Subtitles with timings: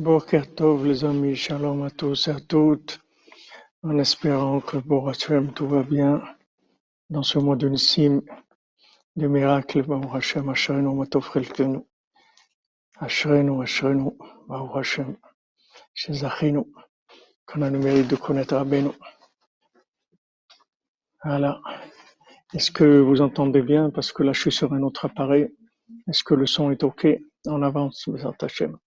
[0.00, 2.98] Boker Tov les amis, shalom à tous et à toutes,
[3.82, 6.22] en espérant que pour Hashem tout va bien
[7.10, 8.22] dans ce mois de Nissim,
[9.14, 11.30] des miracles, Baruch Hashem, Ashrenu, Matov
[12.98, 14.10] Ashrenu, Ashrenu,
[14.48, 15.16] Baruch Hashem,
[17.44, 18.56] qu'on a le mérite de connaître.
[21.22, 21.60] Voilà.
[22.54, 23.90] Est-ce que vous entendez bien?
[23.90, 25.54] Parce que là, je suis sur un autre appareil.
[26.08, 27.06] Est-ce que le son est OK?
[27.46, 28.78] En avance, Bezat Hashem.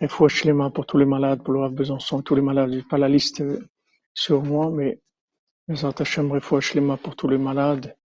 [0.00, 2.72] Et faut mains pour tous les malades, pour le Besançon, tous les malades.
[2.72, 3.60] J'ai pas la liste euh,
[4.12, 5.00] sur moi, mais
[5.68, 6.30] Bezat Hashem,
[6.74, 7.96] les mains pour tous les malades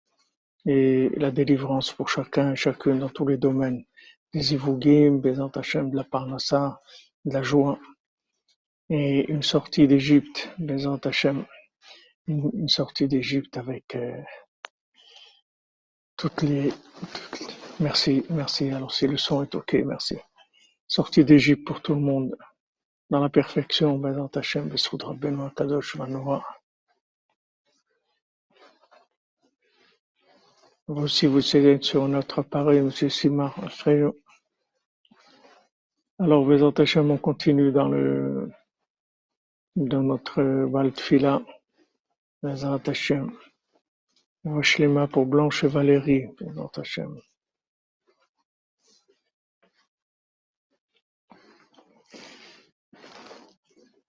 [0.65, 3.83] et la délivrance pour chacun et chacune dans tous les domaines.
[4.33, 6.79] Des Ivougim, Bezat Hashem, de la Parnassa,
[7.25, 7.79] de la joie
[8.89, 11.45] et une sortie d'Égypte, Bezat Hashem,
[12.27, 14.21] une, sortie d'Égypte avec euh,
[16.43, 17.49] les, toutes les-
[17.79, 18.71] Merci, merci.
[18.71, 20.17] Alors si le son est OK, merci.
[20.91, 22.35] Sortie d'Égypte pour tout le monde,
[23.11, 26.43] dans la perfection, Bezat Hashem, Bessoud Rabbeinu Akadosh Manoah.
[30.87, 34.19] Vous aussi, vous êtes sur notre appareil, Monsieur Simar, Alfredo.
[36.17, 38.51] Alors, Hashem, on continue dans le,
[39.75, 41.43] dans notre Valtfila,
[42.41, 43.31] Bezat Hashem.
[44.43, 46.29] Washlema pour Blanche et Valérie,
[46.75, 47.21] Hashem.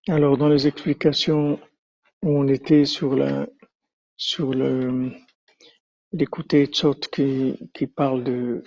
[0.08, 1.60] Alors, dans les explications
[2.24, 3.48] où on était sur la,
[4.18, 5.12] sur le,
[6.12, 8.64] l'écouter Tzot qui, qui parle de,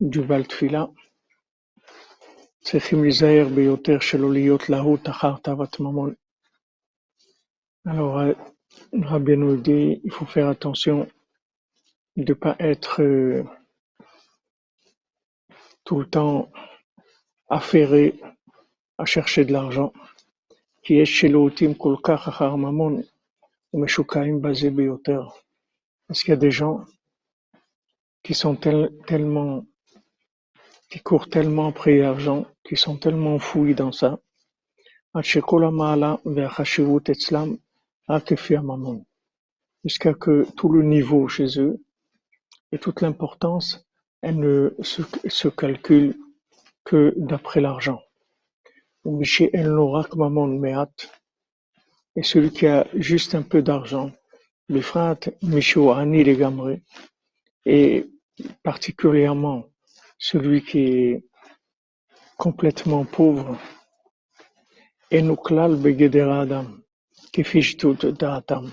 [0.00, 0.88] du Valtfila,
[2.66, 6.14] צריכים להיזהר ביותר שלא להיות להוט אחר תאוות ממון.
[7.86, 8.34] Alors, euh,
[8.92, 11.08] Rabbi nous dit, il faut faire attention
[12.16, 13.44] de ne pas être euh,
[15.84, 16.50] tout le temps
[17.48, 18.18] affairé
[18.98, 19.92] à chercher de l'argent.
[20.82, 23.00] כי יש שלוטים כל כך אחר ממון
[23.74, 25.22] ומשוקעים בזה ביותר.
[26.08, 26.76] Parce qu'il y a des gens
[28.24, 29.64] qui sont tel- tellement,
[30.90, 34.14] qui courent tellement après l'argent, qui sont tellement fouillis dans ça.
[35.14, 37.54] עד שכל המעלה והחשיבות אצלם
[38.10, 39.00] רק לפי הממון.
[39.86, 41.76] Jusqu'à que tout le niveau chez eux
[42.72, 43.86] et toute l'importance,
[44.22, 46.14] elle ne se, se calcule
[46.84, 48.00] que d'après l'argent.
[52.15, 54.11] Et celui qui a juste un peu d'argent,
[54.67, 56.23] le frate Michoani
[57.65, 58.05] et
[58.63, 59.65] particulièrement
[60.17, 61.25] celui qui est
[62.37, 63.57] complètement pauvre,
[65.11, 66.81] Begederadam,
[67.33, 68.71] Daatam.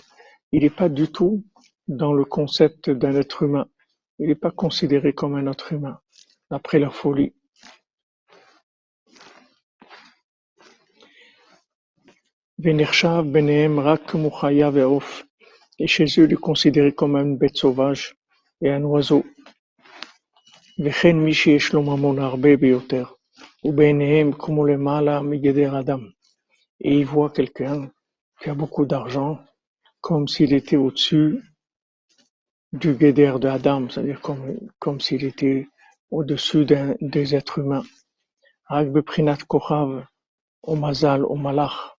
[0.53, 1.44] Il n'est pas du tout
[1.88, 3.67] dans le concept d'un être humain.
[4.19, 6.00] Il n'est pas considéré comme un être humain,
[6.50, 7.34] d'après la folie.
[12.59, 15.24] ונחשב ביניהם רק כמו חיה ועוף,
[15.81, 18.16] et chez eux il est considéré comme une bête sauvage
[18.62, 19.24] et un oiseau.
[20.85, 23.06] וכן מי שיש לו ממון הרבה ביותר,
[23.66, 26.00] ובעיניהם כמו למעלה מגדר אדם.
[26.84, 27.90] Et il voit quelqu'un
[28.41, 29.40] qui a beaucoup d'argent,
[30.01, 31.41] comme s'il était au-dessus
[32.74, 35.68] du guéder de Adam, c'est-à-dire comme, comme s'il était
[36.12, 37.85] au-dessus d'un- des êtres humains.
[38.72, 39.88] רק בבחינת כוכב,
[40.63, 41.90] או מזל, או מלאך.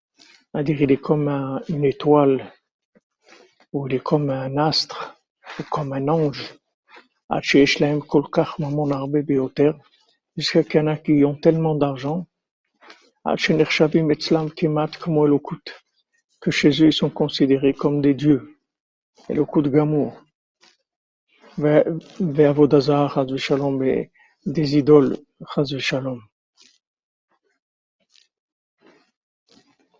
[0.52, 2.52] C'est-à-dire il est comme un, une étoile,
[3.72, 5.16] ou il est comme un astre,
[5.60, 6.56] ou comme un ange.
[10.38, 12.26] Jusqu'à qu'il y en a qui ont tellement d'argent,
[16.42, 18.58] que chez eux ils sont considérés comme des dieux.
[19.30, 20.24] Et le coup de gamour.
[21.58, 21.84] Vers
[22.20, 23.26] vos Avodazar,
[24.46, 25.18] des idoles,
[25.78, 26.22] Shalom.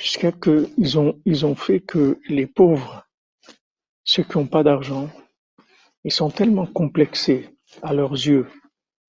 [0.00, 3.06] jusqu'à que ils ont ils ont fait que les pauvres,
[4.02, 5.08] ceux qui ont pas d'argent,
[6.04, 7.50] ils sont tellement complexés
[7.82, 8.46] à leurs yeux,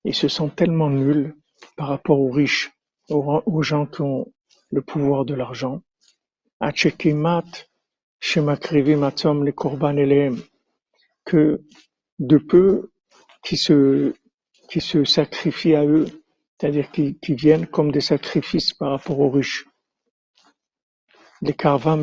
[0.04, 1.34] ils se sentent tellement nuls
[1.76, 2.70] par rapport aux riches,
[3.08, 4.32] aux, gens qui ont
[4.70, 5.80] le pouvoir de l'argent.
[11.24, 11.62] Que
[12.18, 12.90] de peu
[13.42, 14.14] qui se,
[14.68, 16.06] qui se sacrifient à eux,
[16.58, 19.66] c'est-à-dire qui, qui viennent comme des sacrifices par rapport aux riches.
[21.42, 22.02] Les carvam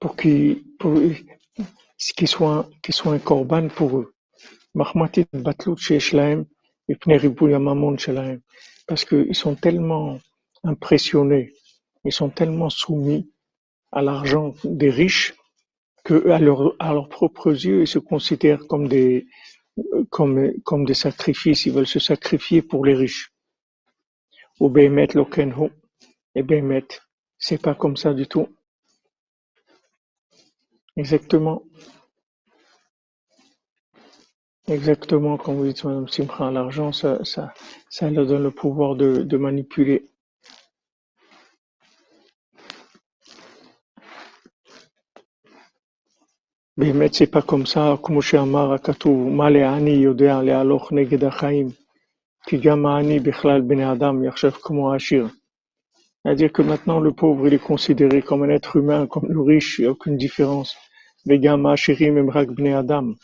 [0.00, 0.94] pour qu'ils pour,
[2.16, 4.14] qu'ils soient, qu'ils soient un corban pour eux.
[8.86, 10.18] Parce qu'ils sont tellement
[10.64, 11.52] impressionnés,
[12.04, 13.30] ils sont tellement soumis
[13.92, 15.34] à l'argent des riches
[16.04, 19.26] que à, leur, à leurs propres yeux, ils se considèrent comme des,
[20.10, 21.66] comme, comme des sacrifices.
[21.66, 23.32] Ils veulent se sacrifier pour les riches.
[26.35, 26.35] lokenhu.
[26.35, 26.87] Et Bémet,
[27.37, 28.47] c'est pas comme ça du tout.
[30.95, 31.63] Exactement.
[34.67, 37.53] Exactement, comme vous dites, Madame Simcha, l'argent, ça, ça,
[37.89, 40.07] ça leur donne le pouvoir de, de manipuler.
[46.77, 51.67] באמת c'est pas comme ça, כמו שאמר הכתוב, מה לעני יודע להלוך נגד החיים,
[52.47, 55.27] כי גם העני בכלל בני אדם יחשב כמו העשיר.
[56.26, 59.78] C'est-à-dire que maintenant, le pauvre, il est considéré comme un être humain, comme le riche,
[59.78, 60.76] il n'y a aucune différence.
[61.24, 63.14] et ben Adam.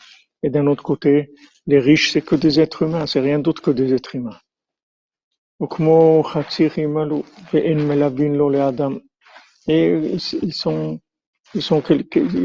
[0.41, 1.33] Et d'un autre côté,
[1.67, 4.39] les riches, c'est que des êtres humains, c'est rien d'autre que des êtres humains.
[9.67, 9.85] Et
[10.41, 10.99] ils sont,
[11.55, 11.83] ils sont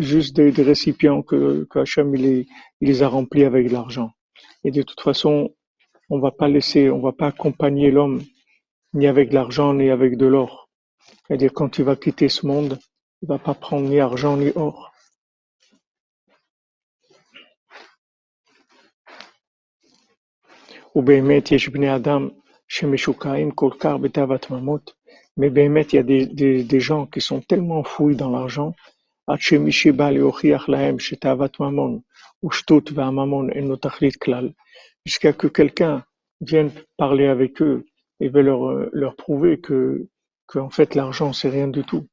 [0.01, 2.13] juste des, récipients que, que Hachem,
[2.81, 4.11] les a remplis avec l'argent.
[4.65, 5.55] Et de toute façon,
[6.11, 8.23] on va pas laisser, on va pas accompagner l'homme
[8.94, 10.70] ni avec de l'argent ni avec de l'or.
[11.28, 12.80] C'est-à-dire quand il va quitter ce monde,
[13.22, 14.90] il va pas prendre ni argent ni or.
[20.96, 22.30] ובאמת יש בני אדם
[22.68, 24.92] שמשוקעים כל כך בתאוות ממות,
[25.40, 28.72] mais באמת il y a des, des, des gens qui sont tellement fouillés dans l'argent,
[29.28, 32.00] עד שמי שבא להוכיח להם שתאוות ממון
[32.40, 34.50] הוא שטות והממון אינו תכלית כלל,
[35.08, 36.04] jusqu'à que quelqu'un
[36.42, 37.84] vienne parler avec eux
[38.21, 40.07] et veut leur, leur prouver que,
[40.47, 42.07] que fait l'argent c'est rien du tout,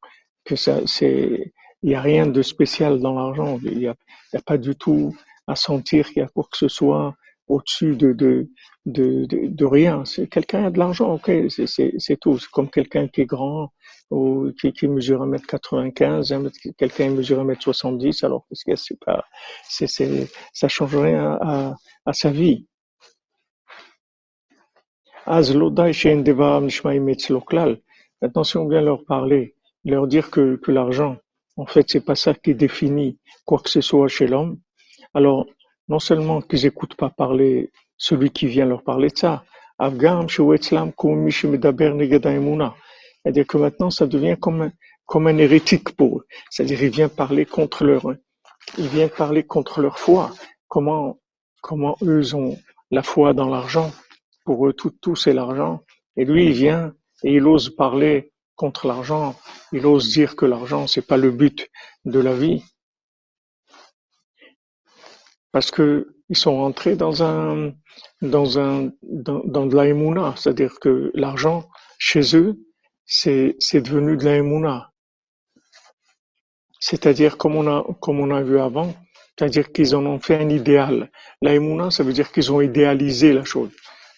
[0.44, 1.54] que ça c'est
[1.84, 3.96] il n'y a rien de spécial dans l'argent, il n'y a,
[4.34, 5.16] a pas du tout
[5.48, 7.14] à sentir qu'il y a quoi que ce soit
[7.48, 8.50] au-dessus de, de,
[8.86, 10.04] de, de, rien.
[10.06, 12.40] C'est quelqu'un a de l'argent, ok, c'est tout.
[12.40, 13.72] C'est comme quelqu'un qui est grand
[14.10, 19.24] ou qui, qui mesure 1m95, quelqu'un mesure 1m70, alors que c'est pas,
[19.70, 21.76] c'est, c'est, ça change rien à,
[22.06, 22.68] à sa vie.
[25.28, 25.74] Maintenant,
[28.44, 31.18] si on vient leur parler, leur dire que, que l'argent,
[31.58, 34.60] en fait, c'est pas ça qui définit quoi que ce soit chez l'homme,
[35.14, 35.46] alors
[35.90, 39.44] non seulement qu'ils n'écoutent pas parler celui qui vient leur parler de ça,
[39.80, 40.28] c'est-à-dire
[43.48, 44.72] que maintenant ça devient comme un,
[45.06, 46.26] comme un hérétique pour eux.
[46.50, 48.14] C'est-à-dire il vient parler contre leur,
[48.78, 50.32] il vient parler contre leur foi.
[50.68, 51.20] Comment,
[51.62, 52.58] comment eux ont
[52.92, 53.92] la foi dans l'argent?
[54.46, 55.82] Pour eux, tout, tout c'est l'argent.
[56.16, 56.94] Et lui, il vient
[57.24, 59.36] et il ose parler contre l'argent.
[59.74, 61.70] Il ose dire que l'argent, c'est pas le but
[62.06, 62.64] de la vie
[65.56, 67.72] parce que ils sont rentrés dans un
[68.22, 72.60] dans un dans, de la c'est-à-dire que l'argent chez eux
[73.06, 74.92] c'est c'est devenu de la
[76.82, 78.94] c'est-à-dire comme on a comme on a vu avant,
[79.40, 81.10] c'est-à-dire qu'ils en ont fait un idéal.
[81.42, 81.54] La
[81.90, 83.72] ça veut dire qu'ils ont idéalisé la chose.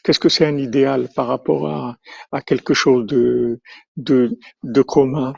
[0.07, 3.59] Qu'est-ce que c'est un idéal par rapport à, quelque chose de,
[4.83, 5.33] commun?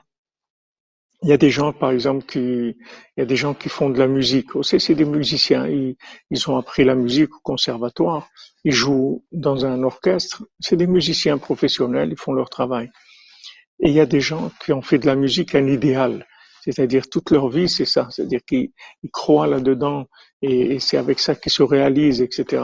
[1.24, 2.76] Il y a des gens, par exemple, qui,
[3.68, 4.56] font de la musique.
[4.56, 5.66] Aussi, c'est des musiciens.
[5.66, 5.96] Ils,
[6.30, 8.30] ils ont appris la musique au conservatoire.
[8.64, 10.44] Ils jouent dans un orchestre.
[10.60, 12.10] C'est des musiciens professionnels.
[12.12, 12.92] Ils font leur travail.
[13.80, 16.28] Et il y a des gens qui ont fait de la musique un idéal.
[16.62, 18.08] C'est-à-dire toute leur vie, c'est ça.
[18.12, 18.72] C'est-à-dire qu'ils
[19.12, 20.06] croient là-dedans
[20.42, 22.64] et, c'est avec ça qu'ils se réalisent, etc.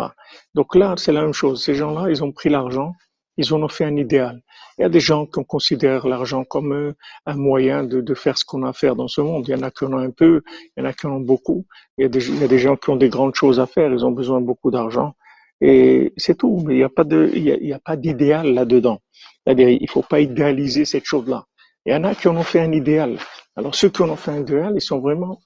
[0.53, 1.63] Donc là, c'est la même chose.
[1.63, 2.93] Ces gens-là, ils ont pris l'argent
[3.37, 4.41] ils en ont fait un idéal.
[4.77, 6.93] Il y a des gens qui considèrent l'argent comme euh,
[7.25, 9.45] un moyen de, faire ce qu'on a à faire dans ce monde.
[9.47, 10.41] Il y en a qui en ont un peu,
[10.75, 11.65] il y en a qui en ont beaucoup.
[11.97, 14.41] Il y a des, gens qui ont des grandes choses à faire, ils ont besoin
[14.41, 15.15] de beaucoup d'argent.
[15.61, 16.61] Et c'est tout.
[16.65, 18.99] Mais il n'y a, pas d'idéal là-dedans.
[19.43, 21.45] C'est-à-dire, il faut pas idéaliser cette chose-là.
[21.85, 23.17] Il y en a qui en ont fait un idéal.
[23.56, 25.40] Alors ceux qui en ont fait un idéal, ils sont vraiment,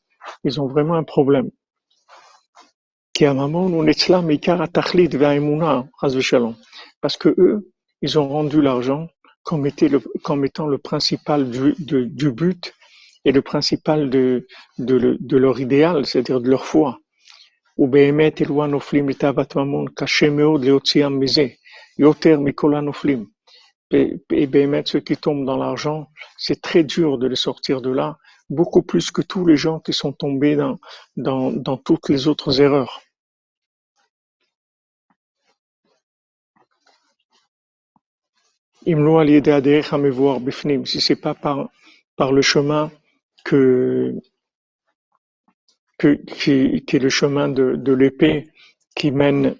[0.44, 1.50] ils ont vraiment un problème.
[7.00, 7.70] Parce que eux,
[8.02, 9.08] ils ont rendu l'argent
[9.44, 12.74] comme, étant le principal du, du but
[13.24, 14.46] et le principal de,
[14.78, 16.98] de, de leur idéal, c'est-à-dire de leur foi.
[17.78, 21.46] ובאמת אלו הנופלים לתאוות ממון, קשה מאוד להוציאם מזה,
[21.98, 23.24] יותר מכל הנופלים.
[23.91, 27.91] et, et Bémet, ceux qui tombent dans l'argent, c'est très dur de les sortir de
[27.91, 28.17] là,
[28.49, 30.77] beaucoup plus que tous les gens qui sont tombés dans,
[31.17, 33.01] dans, dans toutes les autres erreurs.
[40.85, 41.69] Si c'est pas par,
[42.15, 42.91] par le chemin
[43.43, 44.15] que,
[45.97, 48.49] que qui, qui, est le chemin de, de l'épée
[48.95, 49.55] qui mène,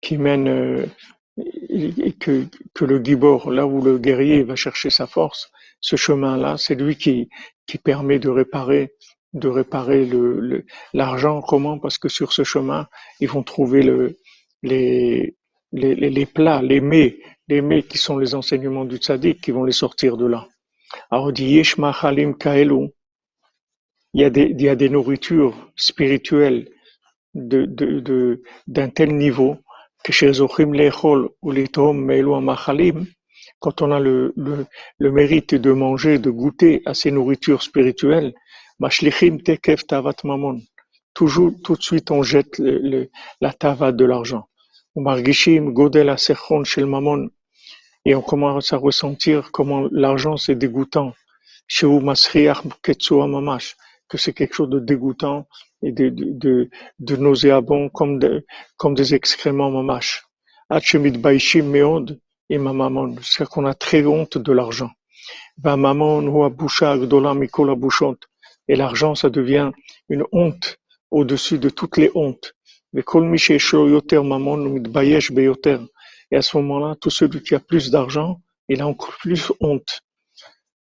[0.00, 0.86] qui mène euh,
[1.36, 6.74] que, que le gibor, là où le guerrier va chercher sa force, ce chemin-là, c'est
[6.74, 7.28] lui qui,
[7.66, 8.92] qui permet de réparer,
[9.32, 11.40] de réparer le, l'argent.
[11.40, 11.78] Comment?
[11.78, 12.88] Parce que sur ce chemin,
[13.20, 14.18] ils vont trouver le,
[14.62, 15.36] les,
[15.72, 17.18] les, les, les plats, les mets,
[17.48, 20.46] les mets qui sont les enseignements du tzaddik qui vont les sortir de là.
[21.10, 22.88] Alors on dit Yesh machalim kaelu,
[24.12, 26.68] il y a des, il y a des nourritures spirituelles
[27.34, 29.56] de, de, de, d'un tel niveau
[33.60, 34.34] quand on a le,
[34.98, 38.34] mérite de manger, de goûter à ces nourritures spirituelles.
[41.14, 42.60] Toujours, tout de suite, on jette
[43.40, 44.48] la tava de l'argent.
[48.06, 51.12] Et on commence à ressentir comment l'argent c'est dégoûtant.
[54.08, 55.46] Que c'est quelque chose de dégoûtant
[55.82, 58.44] et de, de, de, de nauséabonds comme, de,
[58.76, 60.24] comme des excréments mamash.
[60.68, 63.16] Hachemit baishim meod et mamamon.
[63.22, 64.90] c'est qu'on a très honte de l'argent.
[65.58, 68.28] Va mamon ou aboucha gdola mikola bouchante.
[68.68, 69.70] Et l'argent, ça devient
[70.08, 70.78] une honte
[71.10, 72.54] au-dessus de toutes les hontes.
[72.92, 73.24] Mais kol
[73.94, 75.78] yoter mamon ou mitbayesh beyoter.
[76.30, 80.00] Et à ce moment-là, tout celui qui a plus d'argent, il a encore plus honte.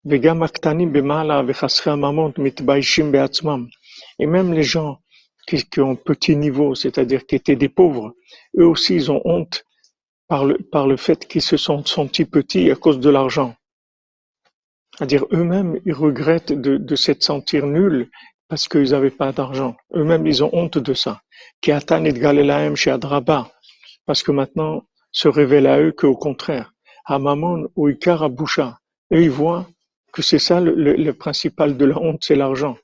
[0.06, 3.70] Vega maktanim bemala vechasra mamon mitbayeshim beatzmam.
[4.20, 5.00] Et même les gens
[5.48, 8.16] qui, ont petit niveau, c'est-à-dire qui étaient des pauvres,
[8.58, 9.66] eux aussi, ils ont honte
[10.28, 13.56] par le, fait qu'ils se sont sentis petits à cause de l'argent.
[14.98, 18.10] C'est-à-dire eux-mêmes, ils regrettent de, de sentir nuls
[18.48, 19.76] parce qu'ils n'avaient pas d'argent.
[19.94, 21.22] Eux-mêmes, ils ont honte de ça.
[21.62, 23.52] Kiatan et Galelaem chez Adraba.
[24.06, 26.74] Parce que maintenant, se révèle à eux qu'au contraire,
[27.06, 27.20] à
[27.76, 28.80] ou Ikar à Boucha,
[29.12, 29.68] eux, ils voient
[30.12, 32.78] que c'est ça le principal de la honte, c'est l'argent.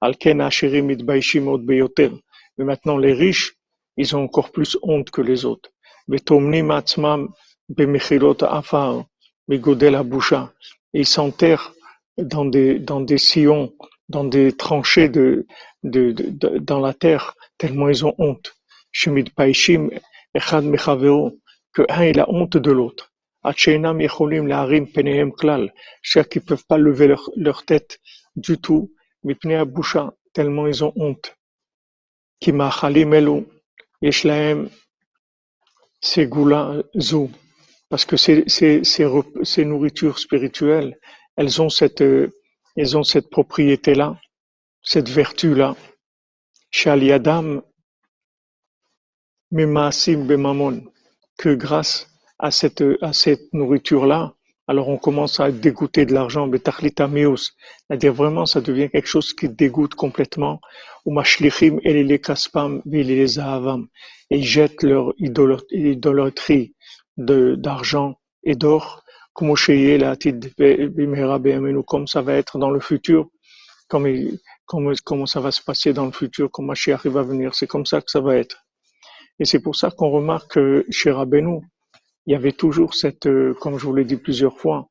[0.00, 2.10] Alken Asherim Mitbaishim Od Beyoter.
[2.56, 3.54] Mais maintenant, les riches,
[3.96, 5.70] ils ont encore plus honte que les autres.
[6.08, 7.28] Vetomnim Atzmam
[7.68, 9.04] Bemechilot Afar,
[9.48, 10.52] Megodel Abusha.
[10.92, 11.72] Ils s'enterrent
[12.16, 13.72] dans des, dans des sillons,
[14.08, 15.46] dans des tranchées de,
[15.82, 18.54] de, de- de- dans la terre, tellement ils ont honte.
[18.92, 19.90] Shemid Paishim
[20.34, 21.38] Echad Mechaveo,
[21.72, 23.12] que un il a honte de l'autre.
[23.44, 27.98] Atcheinam Yecholim Laharim Penehem Klal, ceux qui peuvent pas lever leur, leur tête
[28.36, 28.92] du tout,
[29.24, 31.34] Mipnei Abusha, tellement ils ont honte.
[32.46, 33.46] Machalim Elu,
[34.00, 34.70] Yesh Lahem
[36.00, 37.28] Segula Zu,
[37.88, 40.96] parce que ces, nourritures spirituelles,
[41.36, 42.30] elles ont cette, euh,
[42.76, 44.20] elles ont cette propriété-là,
[44.82, 45.74] cette vertu-là.
[46.70, 47.62] Shal Yadam
[49.50, 50.84] Memaasim Bemamon,
[51.38, 52.06] que grâce
[52.38, 54.34] à cette, à cette nourriture-là,
[54.68, 57.56] alors on commence à dégoûté de l'argent, meus,
[57.88, 60.60] c'est-à-dire vraiment ça devient quelque chose qui dégoûte complètement,
[61.06, 61.10] et
[64.30, 66.74] ils jettent leur idolâtrie
[67.16, 69.56] d'argent et d'or, comme
[72.06, 73.28] ça va être dans le futur,
[73.88, 74.06] comme,
[74.66, 77.86] comme, comment ça va se passer dans le futur, comme Mashiach va venir, c'est comme
[77.86, 78.58] ça que ça va être.
[79.40, 81.60] Et c'est pour ça qu'on remarque que chez Rabbeinu,
[82.28, 84.90] il y avait toujours cette, euh, comme je vous l'ai dit plusieurs fois,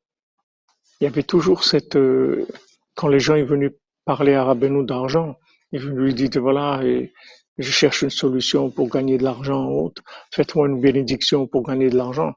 [1.00, 2.48] il y avait toujours cette, euh,
[2.96, 5.36] quand les gens ils venaient parler à Rabbeinu d'argent,
[5.72, 7.14] ils lui disaient voilà, et
[7.60, 9.92] je cherche une solution pour gagner de l'argent
[10.34, 12.34] faites-moi une bénédiction pour gagner de l'argent.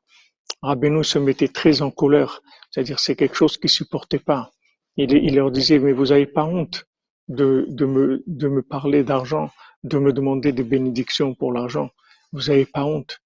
[0.61, 4.53] Rabbeinu se mettait très en colère, c'est-à-dire c'est quelque chose qu'il supportait pas.
[4.99, 6.85] Il, il leur disait mais vous avez pas honte
[7.29, 9.51] de, de me, de me parler d'argent,
[9.83, 11.89] de me demander des bénédictions pour l'argent.
[12.33, 13.19] Vous avez pas honte.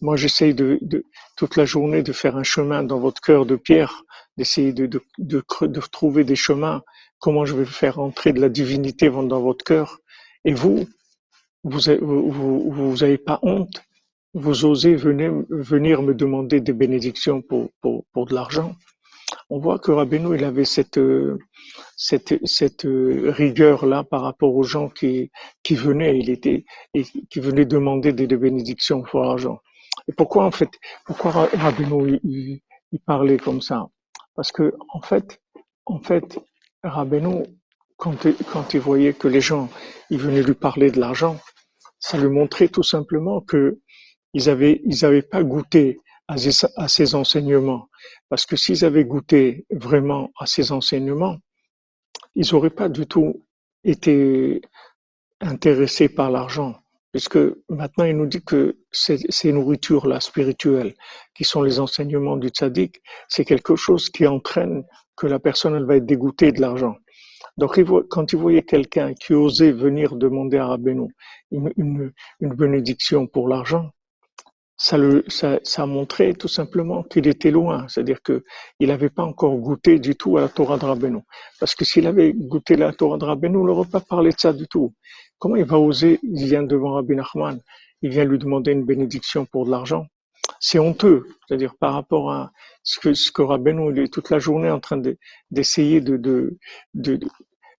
[0.00, 0.78] Moi, j'essaye de,
[1.36, 4.04] toute la journée de faire un chemin dans votre cœur de pierre,
[4.36, 5.00] d'essayer de,
[5.90, 6.82] trouver des chemins,
[7.18, 9.98] comment je vais faire entrer de la divinité dans votre cœur?
[10.44, 10.86] Et vous,
[11.64, 13.82] vous, avez- vous, vous, vous avez pas honte,
[14.34, 15.32] vous osez venir,
[16.02, 18.76] me demander des bénédictions pour, de l'argent?
[19.50, 21.00] On voit que Rabbeinu, il avait cette,
[22.84, 25.30] rigueur-là par rapport aux gens qui,
[25.70, 26.64] venaient, et
[27.30, 29.58] qui venaient demander des, des bénédictions pour l'argent.
[30.08, 30.70] Et pourquoi, en fait,
[31.06, 32.62] pourquoi Ra- Rabbeinu, il,
[33.06, 33.88] parlait comme ça?
[34.34, 35.40] Parce que, en fait,
[35.86, 36.38] en fait,
[36.82, 37.44] Rabbeinu,
[37.96, 39.68] quand, il- voyait que les gens,
[40.10, 41.38] ils venaient lui parler de l'argent,
[41.98, 43.80] ça lui montrait tout simplement que
[44.34, 44.80] ils avaient,
[45.22, 45.98] pas goûté
[46.28, 46.36] à
[46.76, 47.88] à ces enseignements.
[48.28, 51.38] Parce que s'ils avaient goûté vraiment à ces enseignements,
[52.34, 53.44] ils n'auraient pas du tout
[53.84, 54.60] été
[55.40, 56.76] intéressés par l'argent.
[57.12, 57.38] Puisque
[57.68, 60.94] maintenant il nous dit que ces, nourritures-là spirituelles,
[61.34, 64.84] qui sont les enseignements du tzaddik, c'est quelque chose qui entraîne
[65.16, 66.96] que la personne elle va être dégoûtée de l'argent.
[67.56, 71.08] Donc quand il voyait quelqu'un qui osait venir demander à Rabbeinu
[71.50, 73.90] une, bénédiction pour l'argent,
[74.76, 75.24] ça, le,
[75.86, 78.44] montrait tout simplement qu'il était loin, c'est-à-dire que
[78.78, 81.18] il n'avait pas encore goûté du tout à la Torah de Rabbeinu.
[81.58, 84.52] Parce que s'il avait goûté la Torah de Rabbeinu, il n'aurait pas parlé de ça
[84.52, 84.94] du tout.
[85.38, 87.60] Comment il va oser Il vient devant Rabbi Nachman,
[88.02, 90.06] il vient lui demander une bénédiction pour de l'argent.
[90.60, 92.50] C'est honteux, c'est-à-dire par rapport à
[92.82, 93.42] ce que, ce que
[93.92, 95.00] il est toute la journée en train
[95.50, 96.56] d'essayer de,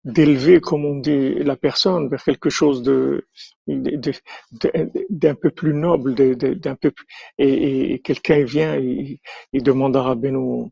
[0.04, 3.26] d'élever, comme on dit, la personne vers quelque chose de,
[3.66, 7.06] d'un peu plus noble, d'un peu plus,
[7.38, 10.70] et, quelqu'un vient, il demande à Rabbeinu,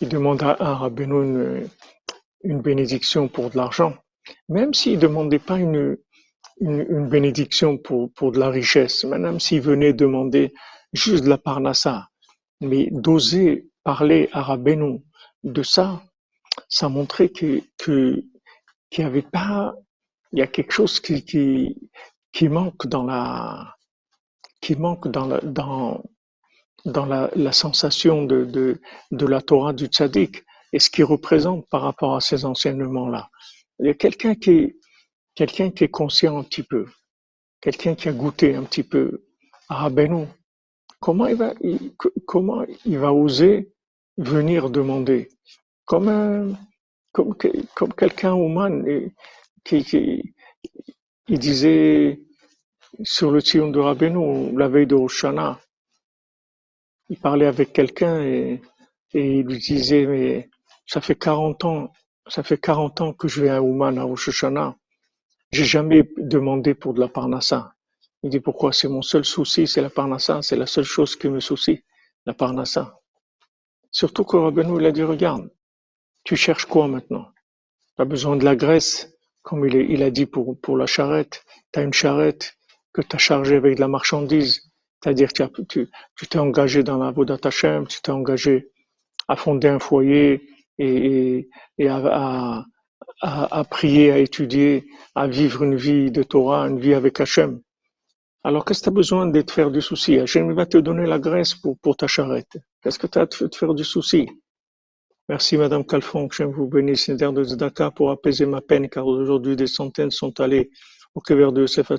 [0.00, 1.68] il demande à, Rabbeinu
[2.42, 3.94] une, bénédiction pour de l'argent,
[4.48, 5.96] même s'il demandait pas une,
[6.60, 10.52] une, bénédiction pour, pour de la richesse, même s'il venait demander
[10.92, 12.08] juste de la parnassa,
[12.60, 15.02] mais d'oser parler à Rabbeinu
[15.44, 16.02] de ça,
[16.68, 18.24] ça montrait que qu'il
[18.98, 19.74] n'y avait pas,
[20.32, 21.76] il y a quelque chose qui, qui,
[22.32, 23.76] qui manque dans la,
[24.60, 26.02] qui manque dans la, dans,
[26.86, 32.14] dans la, sensation de, de, la Torah du tzaddik et ce qu'il représente par rapport
[32.16, 33.28] à ces enseignements-là.
[33.80, 34.76] Il quelqu'un qui
[35.34, 36.86] quelqu'un qui est conscient un petit peu,
[37.60, 39.24] quelqu'un qui a goûté un petit peu.
[39.68, 40.26] À Rabbeinu,
[41.00, 41.52] comment il va,
[42.24, 43.72] comment il va oser
[44.16, 45.28] venir demander?
[45.84, 46.56] Comme
[47.12, 47.34] comme,
[47.74, 48.82] comme quelqu'un humain
[49.64, 50.34] qui, qui
[51.28, 52.20] il disait
[53.02, 55.58] sur le Tion de Rabbeinu la veille de Roshana,
[57.08, 58.62] il parlait avec quelqu'un et,
[59.14, 60.50] il lui disait mais
[60.86, 61.92] ça fait 40 ans,
[62.26, 64.44] ça fait 40 ans que je vais à Ouman à Rosh.
[65.52, 67.72] J'ai jamais demandé pour de la parnassa.
[68.22, 68.72] Il dit pourquoi?
[68.72, 71.84] C'est mon seul souci, c'est la parnassa, c'est la seule chose qui me soucie,
[72.26, 73.00] la parnassa.
[73.90, 75.48] Surtout que Rabbeinu il a dit regarde,
[76.24, 77.28] tu cherches quoi maintenant?
[77.94, 81.44] Tu as besoin de la graisse, comme il, il a dit pour, pour la charrette.
[81.72, 82.56] Tu as une charrette
[82.92, 84.72] que tu as chargée avec de la marchandise.
[85.02, 85.88] C'est-à-dire que tu,
[86.28, 88.70] t'es engagé dans la Vodat Hashem, tu t'es engagé
[89.28, 91.48] à fonder un foyer et,
[91.88, 92.64] à,
[93.70, 97.60] prier, à étudier, à vivre une vie de Torah, une vie avec Hachem.
[98.44, 100.18] Alors qu'est-ce que tu as besoin de te faire du souci?
[100.18, 102.58] Hachem va te donner la graisse pour, ta charrette.
[102.82, 104.28] Qu'est-ce que tu as à te faire du souci?
[105.28, 109.56] Merci Madame Calfon, que je vous bénisse, de Zdaka pour apaiser ma peine, car aujourd'hui
[109.56, 110.70] des centaines sont allés
[111.16, 111.90] au cœur de Yosef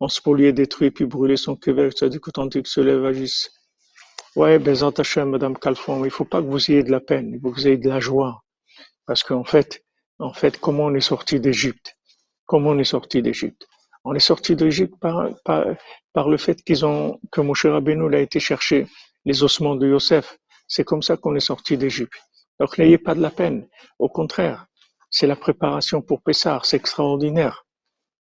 [0.00, 3.50] en, en spolié, détruit, puis brûlé son kever, Tzadik authentique se lève, agisse.
[4.36, 7.40] Ouais, Bezant Hashem, Madame Calfon, il faut pas que vous ayez de la peine, il
[7.40, 8.42] faut que vous ayez de la joie.
[9.06, 9.82] Parce qu'en fait,
[10.18, 11.96] en fait, comment on est sorti d'Égypte?
[12.46, 13.66] Comment on est sorti d'Égypte?
[14.04, 15.64] On est sorti d'Égypte par, par,
[16.12, 18.86] par, le fait qu'ils ont, que Moshe Rabbeinu a été chercher
[19.24, 20.38] les ossements de Yosef.
[20.68, 22.14] C'est comme ça qu'on est sorti d'Égypte.
[22.60, 23.68] Donc n'ayez pas de la peine.
[23.98, 24.66] Au contraire,
[25.10, 26.64] c'est la préparation pour Pessar.
[26.64, 27.65] C'est extraordinaire.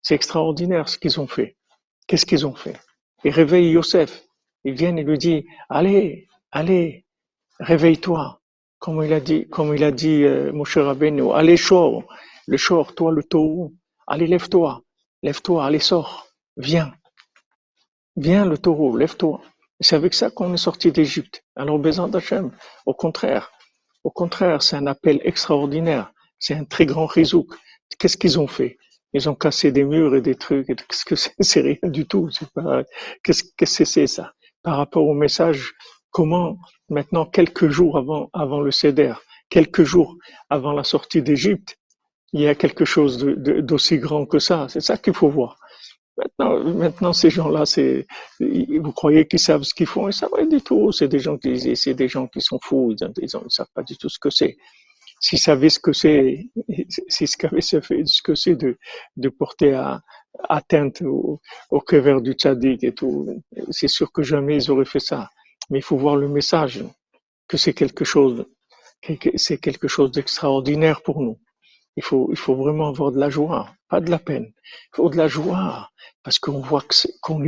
[0.03, 1.55] C'est extraordinaire ce qu'ils ont fait.
[2.07, 2.79] Qu'est-ce qu'ils ont fait?
[3.23, 4.23] Ils réveillent Yosef.
[4.65, 7.05] Ils viennent et lui disent Allez, allez,
[7.59, 8.39] réveille-toi.
[8.79, 12.03] Comme il a dit, comme il a dit euh, Moshe Rabbeinu, allez, chaud,
[12.47, 13.73] le short, toi le taureau.
[14.05, 14.83] Allez, lève-toi,
[15.23, 16.93] lève-toi, allez, sors, viens.
[18.17, 19.41] Viens le taureau, lève-toi.
[19.79, 21.43] C'est avec ça qu'on est sorti d'Égypte.
[21.55, 22.51] Alors, Bézant d'Hachem,
[22.85, 23.51] au contraire,
[24.03, 26.11] au contraire, c'est un appel extraordinaire.
[26.39, 27.55] C'est un très grand rizouk.
[27.97, 28.77] Qu'est-ce qu'ils ont fait?
[29.13, 30.67] Ils ont cassé des murs et des trucs.
[30.67, 31.33] Qu'est-ce que c'est?
[31.39, 32.29] C'est rien du tout.
[32.31, 32.83] C'est pas.
[33.23, 34.33] Qu'est-ce que c'est ça?
[34.63, 35.73] Par rapport au message,
[36.11, 36.57] comment
[36.89, 37.97] maintenant, quelques jours
[38.33, 39.13] avant le Seder,
[39.49, 40.15] quelques jours
[40.49, 41.77] avant la sortie d'Égypte,
[42.33, 44.67] il y a quelque chose d'aussi grand que ça?
[44.69, 45.59] C'est ça qu'il faut voir.
[46.17, 47.63] Maintenant, maintenant ces gens-là,
[48.39, 50.91] vous croyez qu'ils savent ce qu'ils font, et ça va du tout.
[50.91, 53.97] C'est des gens qui, c'est des gens qui sont fous, ils ne savent pas du
[53.97, 54.57] tout ce que c'est.
[55.23, 56.49] S'ils savaient ce que c'est,
[57.07, 58.77] s'ils savaient ce que c'est de,
[59.15, 60.01] de porter à,
[60.49, 64.99] atteinte au, au cœur du tzaddik et tout, c'est sûr que jamais ils auraient fait
[64.99, 65.29] ça.
[65.69, 66.83] Mais il faut voir le message,
[67.47, 68.45] que c'est quelque chose,
[69.37, 71.39] c'est quelque chose d'extraordinaire pour nous.
[71.95, 74.51] Il faut, il faut vraiment avoir de la joie, pas de la peine.
[74.91, 75.89] Il faut de la joie,
[76.23, 77.39] parce qu'on voit que, qu'on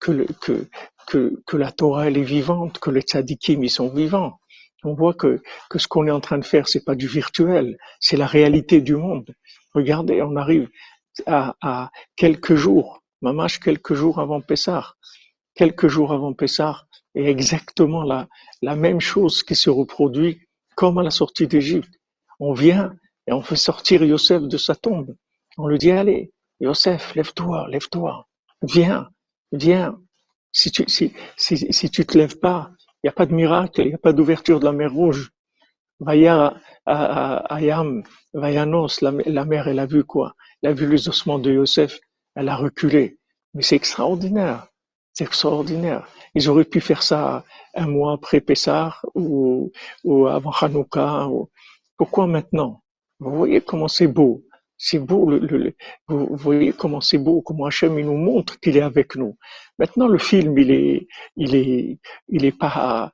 [0.00, 0.68] que, que,
[1.06, 4.40] que, que, la Torah, elle est vivante, que les tzadikim, ils sont vivants.
[4.84, 5.40] On voit que,
[5.70, 8.80] que ce qu'on est en train de faire, c'est pas du virtuel, c'est la réalité
[8.80, 9.34] du monde.
[9.74, 10.68] Regardez, on arrive
[11.26, 14.94] à, quelques jours, mamache quelques jours avant Pessah,
[15.54, 18.26] quelques jours avant Pessah, et exactement la,
[18.62, 20.40] la même chose qui se reproduit
[20.74, 21.92] comme à la sortie d'Égypte
[22.42, 22.92] on vient
[23.28, 25.14] et on fait sortir Yosef de sa tombe.
[25.58, 28.26] On lui dit, allez, Yosef, lève-toi, lève-toi,
[28.62, 29.08] viens,
[29.52, 29.96] viens.
[30.50, 32.72] Si tu, si, si, si tu te lèves pas,
[33.04, 35.30] n'y a pas de miracle, il n'y a pas d'ouverture de la mer Rouge.
[36.00, 36.54] Vaya
[36.86, 38.02] Ayam,
[38.34, 40.34] Vayanos, la, la mer, elle a vu quoi?
[40.62, 42.00] Elle a vu les ossements de Yosef,
[42.34, 43.18] elle a reculé.
[43.54, 44.66] Mais c'est extraordinaire,
[45.12, 46.08] c'est extraordinaire.
[46.34, 49.70] Ils auraient pu faire ça un mois après Pessah ou,
[50.04, 51.28] ou avant Hanouka.
[51.96, 52.82] Pourquoi maintenant?
[53.20, 54.42] Vous voyez comment c'est beau.
[54.84, 55.74] C'est beau, le,
[56.08, 59.36] vous voyez comment c'est beau, comment Hachem il nous montre qu'il est avec nous.
[59.78, 63.12] Maintenant, le film, il est, il est, il est pas,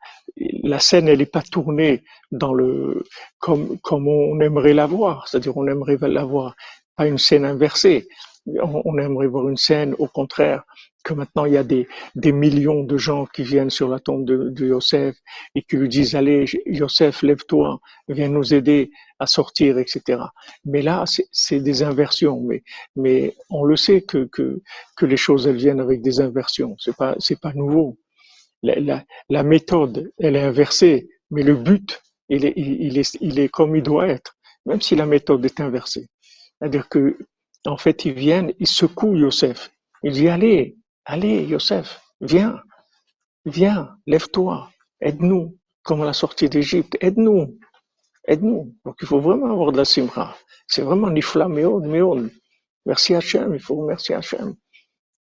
[0.63, 3.05] la scène, elle est pas tournée dans le,
[3.39, 5.29] comme, comme on aimerait la voir.
[5.29, 6.57] C'est-à-dire, on aimerait la voir,
[6.97, 8.09] pas une scène inversée.
[8.47, 10.65] On, on aimerait voir une scène, au contraire,
[11.05, 14.25] que maintenant il y a des, des millions de gens qui viennent sur la tombe
[14.25, 15.17] de, de Yosef
[15.55, 20.23] et qui lui disent allez Yosef lève-toi viens nous aider à sortir etc
[20.65, 22.47] mais là c'est des inversions
[22.97, 24.29] mais on le sait que
[25.03, 26.77] les choses elles viennent avec des inversions.
[26.79, 27.99] C'est pas pas nouveau.
[28.63, 32.45] La, méthode elle est inversée mais le but il
[33.39, 34.35] est comme il doit être
[34.67, 36.09] même si la méthode est inversée.
[36.59, 37.19] C'est-à-dire que
[37.67, 39.71] en fait ils viennent ils secouent Yosef.
[40.03, 40.79] Il dit allez
[41.11, 42.61] Allez, Yosef, viens,
[43.47, 47.59] viens, lève-toi, aide-nous, comme à la sortie d'Égypte, aide-nous,
[48.29, 48.77] aide-nous.
[48.85, 50.37] Donc il faut vraiment avoir de la simra.
[50.69, 52.31] C'est vraiment nifla meon, meon.
[52.87, 54.55] Merci Hachem, il faut remercier Hachem.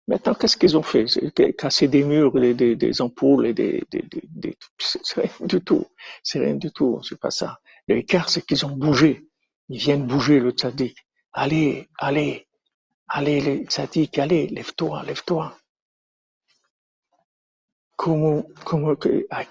[0.06, 1.06] Maintenant, qu'est-ce qu'ils ont fait?
[1.56, 5.86] Casser des murs, des, ampoules, et des, des, des c'est rien du tout.
[6.22, 7.58] C'est rien du tout, c'est pas ça.
[7.88, 9.26] L'écart, c'est qu'ils ont bougé.
[9.70, 10.96] Ils viennent bouger le tzaddik.
[11.32, 12.46] Allez, allez,
[13.08, 15.56] allez, les tzaddik, allez, lève-toi, lève-toi.
[17.96, 18.94] Comment, comment,
[19.30, 19.44] à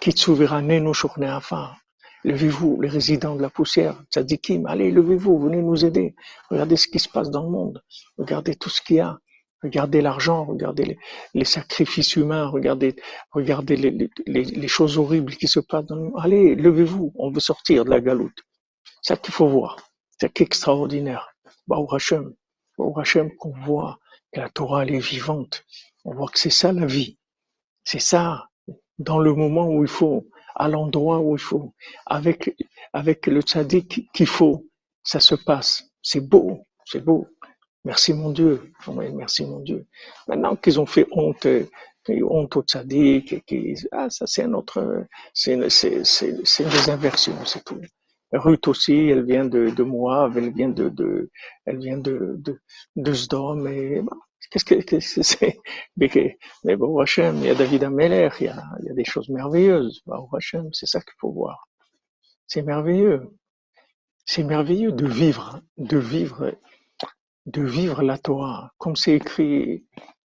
[2.23, 6.15] Levez-vous, les résidents de la poussière, tzadikim, allez, levez-vous, venez nous aider.
[6.49, 7.83] Regardez ce qui se passe dans le monde.
[8.17, 9.19] Regardez tout ce qu'il y a.
[9.61, 10.97] Regardez l'argent, regardez
[11.33, 12.95] les, sacrifices humains, regardez,
[13.31, 16.13] regardez les, choses horribles qui se passent dans le monde.
[16.17, 18.37] Allez, levez-vous, on veut sortir de la galoute.
[19.01, 19.77] C'est ça qu'il faut voir.
[20.19, 21.33] C'est extraordinaire.
[21.67, 22.33] Baou Hashem,
[22.77, 23.99] Baou Hashem qu'on voit
[24.33, 25.63] que la Torah, elle est vivante.
[26.03, 27.17] On voit que c'est ça la vie.
[27.85, 28.49] C'est ça,
[28.99, 31.73] dans le moment où il faut, à l'endroit où il faut,
[32.05, 32.55] avec,
[32.93, 34.65] avec le tzaddik qu'il faut,
[35.03, 35.83] ça se passe.
[36.01, 37.27] C'est beau, c'est beau.
[37.85, 38.71] Merci mon Dieu.
[39.13, 39.85] Merci mon Dieu.
[40.27, 41.47] Maintenant qu'ils ont fait honte,
[42.07, 43.43] honte au tzaddik,
[43.91, 47.79] ah, ça c'est un autre, c'est, c'est, c'est, c'est des inversions, c'est tout.
[48.31, 51.29] Ruth aussi, elle vient de, de Moab, elle vient de, de,
[51.65, 52.59] elle vient de, de,
[52.95, 54.01] de Sdom, et
[54.65, 55.57] Qu'est-ce que c'est
[56.63, 60.03] Mais bon, Hachem, il y a David Ameller, il y a, des choses merveilleuses.
[60.31, 61.67] Hachem, c'est ça qu'il faut voir.
[62.45, 63.31] C'est merveilleux.
[64.25, 66.53] C'est merveilleux de vivre, de vivre,
[67.47, 68.71] de vivre la Torah.
[68.77, 69.85] Comme c'est écrit,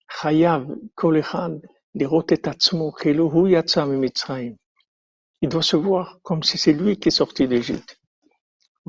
[0.10, 1.60] Chayav Kolechan,
[1.98, 3.56] Kelohu
[5.42, 7.97] Il doit se voir comme si c'est lui qui est sorti d'Égypte.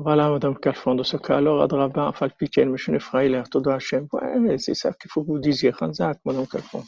[0.01, 2.99] Voilà, Madame Calfon, dans ce cas, alors, Adraba, Falpichen, M.
[3.01, 4.07] Freiler, Todo Hachem.
[4.13, 5.71] Ouais, c'est ça qu'il faut que vous disiez.
[5.71, 6.85] Razak, Madame Calfon.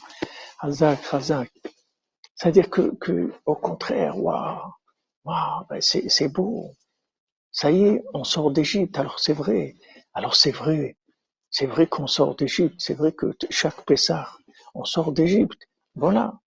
[0.60, 1.52] Razak, Razak.
[2.36, 4.62] C'est-à-dire que, que, au contraire, waouh,
[5.26, 6.72] waouh, ben c'est, c'est beau.
[7.52, 8.98] Ça y est, on sort d'Égypte.
[8.98, 9.76] Alors c'est vrai.
[10.14, 10.96] Alors c'est vrai.
[11.50, 12.76] C'est vrai qu'on sort d'Égypte.
[12.78, 14.30] C'est vrai que chaque Pessah,
[14.74, 15.68] on sort d'Égypte.
[15.96, 16.40] Voilà.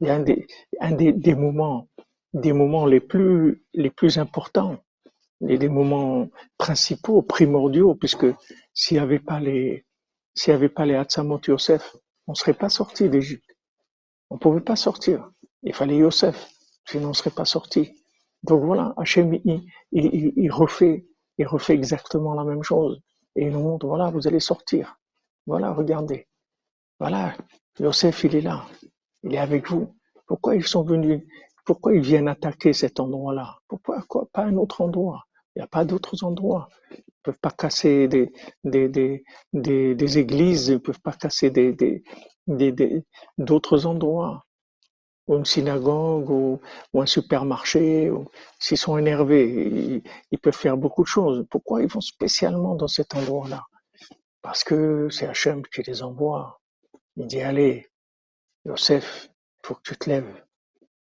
[0.00, 0.46] Il y a un des,
[0.80, 1.88] un des, des moments,
[2.34, 4.76] des moments les plus, les plus importants
[5.40, 8.26] les, des moments principaux, primordiaux, puisque
[8.74, 9.84] s'il n'y avait pas les,
[10.34, 13.56] s'il y avait pas les Hatzamot Yosef, on ne serait pas sorti d'Égypte.
[14.30, 15.30] On ne pouvait pas sortir.
[15.62, 16.48] Il fallait Yosef,
[16.86, 17.96] sinon on ne serait pas sorti.
[18.42, 23.00] Donc voilà, Hachem, il, il, il, refait, il refait exactement la même chose.
[23.36, 24.98] Et il nous montre, voilà, vous allez sortir.
[25.46, 26.28] Voilà, regardez.
[26.98, 27.34] Voilà,
[27.78, 28.66] Yosef, il est là.
[29.22, 29.94] Il est avec vous.
[30.26, 31.22] Pourquoi ils sont venus?
[31.64, 33.58] Pourquoi ils viennent attaquer cet endroit-là?
[33.68, 34.02] Pourquoi?
[34.08, 36.68] Quoi, pas un autre endroit il n'y a pas d'autres endroits.
[36.90, 38.32] Ils ne peuvent pas casser des,
[38.64, 39.24] des, des,
[39.94, 42.02] des, églises, ils ne peuvent pas casser des,
[43.38, 44.46] d'autres endroits,
[45.26, 46.60] ou une synagogue, ou,
[46.94, 48.10] un supermarché.
[48.58, 51.46] S'ils sont énervés, ils, peuvent faire beaucoup de choses.
[51.50, 53.62] Pourquoi ils vont spécialement dans cet endroit-là?
[54.42, 56.60] Parce que c'est Hachem qui les envoie.
[57.16, 57.90] Il dit, allez,
[58.64, 59.30] Yosef,
[59.62, 60.44] faut que tu te lèves.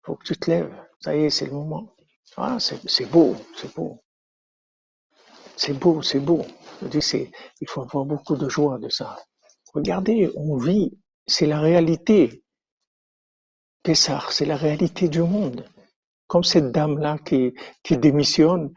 [0.03, 0.75] faut que tu te lèves.
[1.01, 1.95] Ça y est, c'est le moment.
[2.37, 4.03] Ah, c'est beau, c'est beau.
[5.59, 6.47] C'est beau, c'est beau.
[6.83, 9.19] Il faut avoir beaucoup de joie de ça.
[9.75, 12.45] Regardez, on vit, c'est la réalité.
[13.83, 15.65] Pessar, c'est la réalité du monde.
[16.29, 17.53] Comme cette dame-là qui,
[17.91, 18.73] démissionne,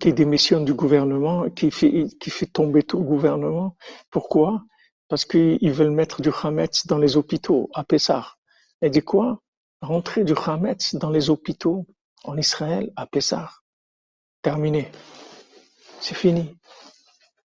[0.00, 2.08] qui démissionne du gouvernement, qui fait,
[2.50, 3.76] tomber tout le gouvernement.
[4.10, 4.62] Pourquoi?
[5.08, 8.36] Parce qu'ils veulent mettre du Hametz dans les hôpitaux, à Pessah.
[8.80, 9.42] Et dit quoi?
[9.82, 11.86] Rentrer du Hametz dans les hôpitaux
[12.24, 13.50] en Israël, à Pessah.
[14.40, 14.90] Terminé.
[16.00, 16.56] C'est fini.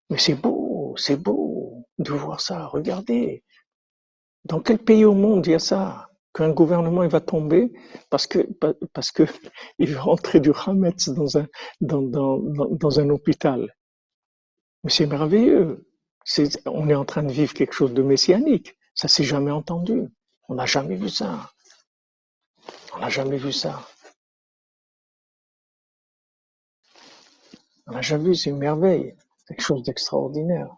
[0.10, 2.68] Mais c'est beau, c'est beau de voir ça.
[2.68, 3.44] Regardez.
[4.46, 7.72] Dans quel pays au monde il y a ça qu'un gouvernement va tomber
[8.10, 8.40] parce que
[8.94, 9.24] parce que
[9.80, 11.38] il va rentrer du Hametz dans
[13.00, 13.76] un hôpital?
[14.84, 15.88] Mais c'est merveilleux.
[16.66, 18.76] On est en train de vivre quelque chose de messianique.
[18.94, 20.08] Ça s'est jamais entendu.
[20.48, 21.52] On n'a jamais vu ça.
[22.96, 23.88] On n'a jamais vu ça.
[27.88, 29.16] On n'a jamais vu, c'est une merveille.
[29.48, 30.76] Quelque chose d'extraordinaire.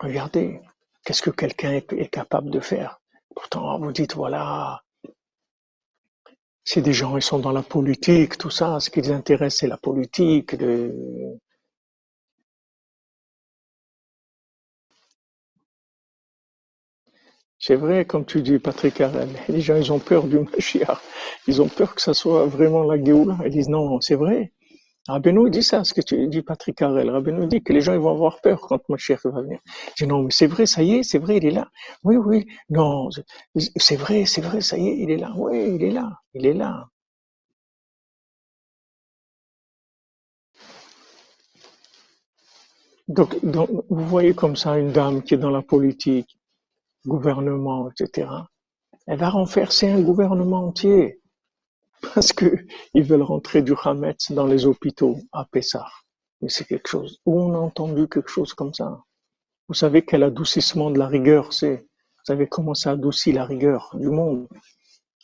[0.00, 0.60] Regardez,
[1.04, 3.00] qu'est-ce que quelqu'un est capable de faire
[3.34, 4.82] Pourtant, vous dites, voilà,
[6.64, 9.68] si des gens ils sont dans la politique, tout ça, ce qui les intéresse, c'est
[9.68, 10.56] la politique.
[17.58, 20.98] C'est vrai, comme tu dis, Patrick Harel, les gens, ils ont peur du Mashiach.
[21.46, 23.38] Ils ont peur que ça soit vraiment la Géoula.
[23.44, 24.52] Ils disent, non, c'est vrai.
[25.08, 27.10] Rabbeinu dit ça, ce que tu dis, Patrick Harel.
[27.10, 29.60] Rabbeinu dit que les gens vont avoir peur quand Mashiach va venir.
[29.96, 31.68] Je dis non, mais c'est vrai, ça y est, c'est vrai, il est là.
[32.02, 33.08] Oui, oui, non,
[33.76, 35.32] c'est vrai, c'est vrai, ça y est, il est là.
[35.36, 36.88] Oui, il est là, il est là.
[43.08, 46.38] Donc, donc, vous voyez comme ça une dame qui est dans la politique,
[47.06, 48.28] gouvernement, etc.
[49.06, 51.20] Elle va renverser un gouvernement entier
[52.00, 55.88] parce qu'ils veulent rentrer du Hametz dans les hôpitaux à Pessah.
[56.40, 57.20] Mais c'est quelque chose.
[57.24, 59.02] Où on a entendu quelque chose comme ça?
[59.68, 61.76] Vous savez quel adoucissement de la rigueur c'est?
[61.78, 64.48] Vous savez comment ça adoucit la rigueur du monde?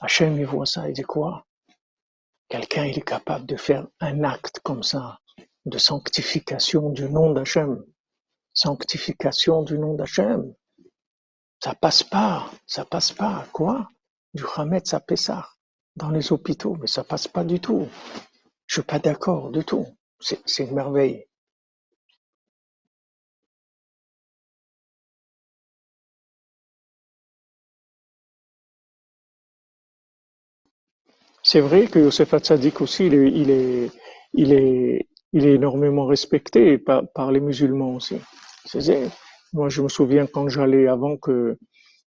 [0.01, 1.47] Hachem, il voit ça, il dit quoi?
[2.49, 5.19] Quelqu'un, il est capable de faire un acte comme ça,
[5.65, 7.83] de sanctification du nom d'Hachem.
[8.53, 10.53] Sanctification du nom d'Hachem.
[11.63, 13.47] Ça passe pas, ça passe pas.
[13.53, 13.89] Quoi?
[14.35, 15.49] Du Hametz à Pessah
[15.97, 17.89] dans les hôpitaux, mais ça passe pas du tout.
[18.67, 19.87] Je suis pas d'accord du tout.
[20.21, 21.27] C'est une merveille.
[31.43, 33.29] C'est vrai que Yosef Hatzadik aussi, il est,
[34.33, 38.17] il est, il est, énormément respecté par, par les musulmans aussi.
[39.53, 41.59] Moi, je me souviens quand j'allais, avant que,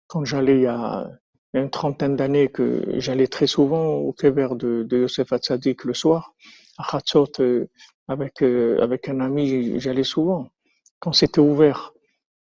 [0.06, 1.08] quand j'allais à,
[1.52, 5.32] il y a une trentaine d'années que j'allais très souvent au Kever de, de Yosef
[5.32, 6.34] Hatzadik le soir,
[6.78, 7.68] à Hatzot, euh,
[8.08, 10.48] avec, euh, avec un ami, j'allais souvent,
[10.98, 11.92] quand c'était ouvert.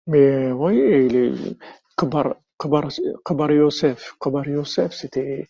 [0.07, 1.33] Mais vous voyez, les,
[1.97, 2.89] Kabar, Kabar,
[3.25, 5.47] Kabar Yosef, c'était,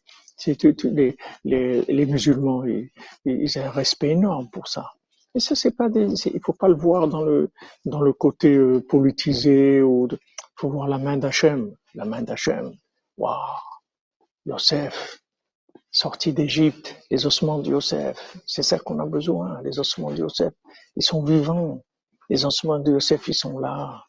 [0.84, 2.90] les, les, les musulmans, ils,
[3.26, 4.92] ils ont un respect énorme pour ça.
[5.36, 7.52] Et ça, c'est pas il faut pas le voir dans le,
[7.86, 10.08] dans le côté euh, politisé ou
[10.56, 12.74] faut voir la main d'Hachem, la main d'Hachem.
[13.20, 13.60] Waouh.
[14.46, 15.20] Yosef,
[15.92, 20.54] sorti d'Égypte, les ossements de Yosef, c'est ça qu'on a besoin, les ossements de Yosef,
[20.96, 21.84] ils sont vivants,
[22.30, 24.06] les ossements de Yosef, ils sont là,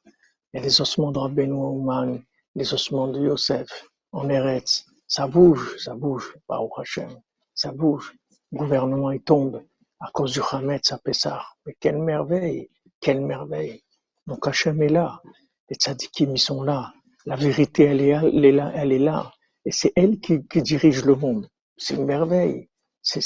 [0.54, 2.22] et les ossements de Rabbeinu Ouman,
[2.54, 7.10] les ossements de Yosef, en Eretz, ça bouge, ça bouge, Baruch Hashem,
[7.52, 8.14] ça bouge,
[8.52, 9.60] le gouvernement il tombe
[9.98, 12.70] à cause du Hametz à Pessah, mais quelle merveille,
[13.00, 13.82] quelle merveille,
[14.28, 15.20] donc Hashem est là,
[15.68, 16.92] les tzadikim ils sont là,
[17.30, 19.32] la vérité, elle est, là, elle est là.
[19.64, 21.48] Et c'est elle qui, dirige le monde.
[21.76, 22.68] C'est une merveille.
[23.02, 23.20] C'est,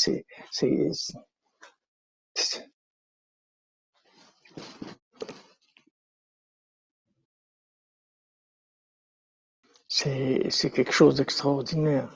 [10.74, 12.14] quelque chose d'extraordinaire.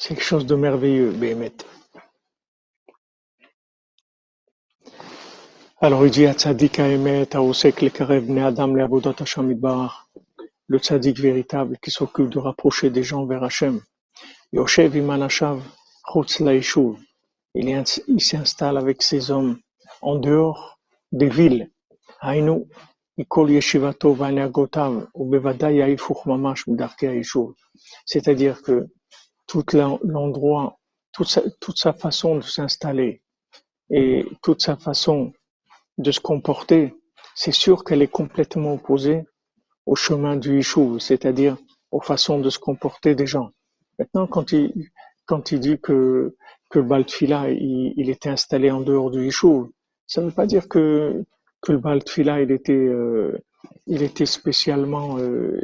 [0.00, 1.52] C'est quelque chose de merveilleux, Béhémet.
[5.82, 9.58] Alors il dit à Tzadik Aemet, à Osek Lekarev Ne Adam Le Abodot Hashem
[10.66, 13.80] le tzaddik véritable qui s'occupe de rapprocher des gens vers Hachem.
[14.52, 15.62] Yoshev Imanashav
[16.12, 16.98] Chutz Laishuv.
[17.54, 17.82] Il
[18.18, 19.58] s'installe avec ses hommes
[20.02, 20.78] en dehors
[21.12, 21.70] des villes.
[23.16, 27.54] Ikol Yeshivato Yaifuch Mamash Mdarke Aishuv.
[28.04, 28.86] C'est-à-dire que
[29.46, 30.78] tout l'endroit,
[31.12, 33.22] toute sa façon de s'installer
[33.88, 35.32] et toute sa façon
[36.00, 36.94] de se comporter,
[37.34, 39.24] c'est sûr qu'elle est complètement opposée
[39.86, 41.56] au chemin du Yishuv, c'est-à-dire
[41.90, 43.50] aux façons de se comporter des gens.
[43.98, 44.72] Maintenant, quand il,
[45.26, 46.36] quand il dit que,
[46.70, 49.68] que le Baltfila, il, était installé en dehors du Yishuv,
[50.06, 51.24] ça ne veut pas dire que,
[51.60, 53.38] que le Baltfila, il était, euh,
[53.86, 55.60] il était spécialement euh,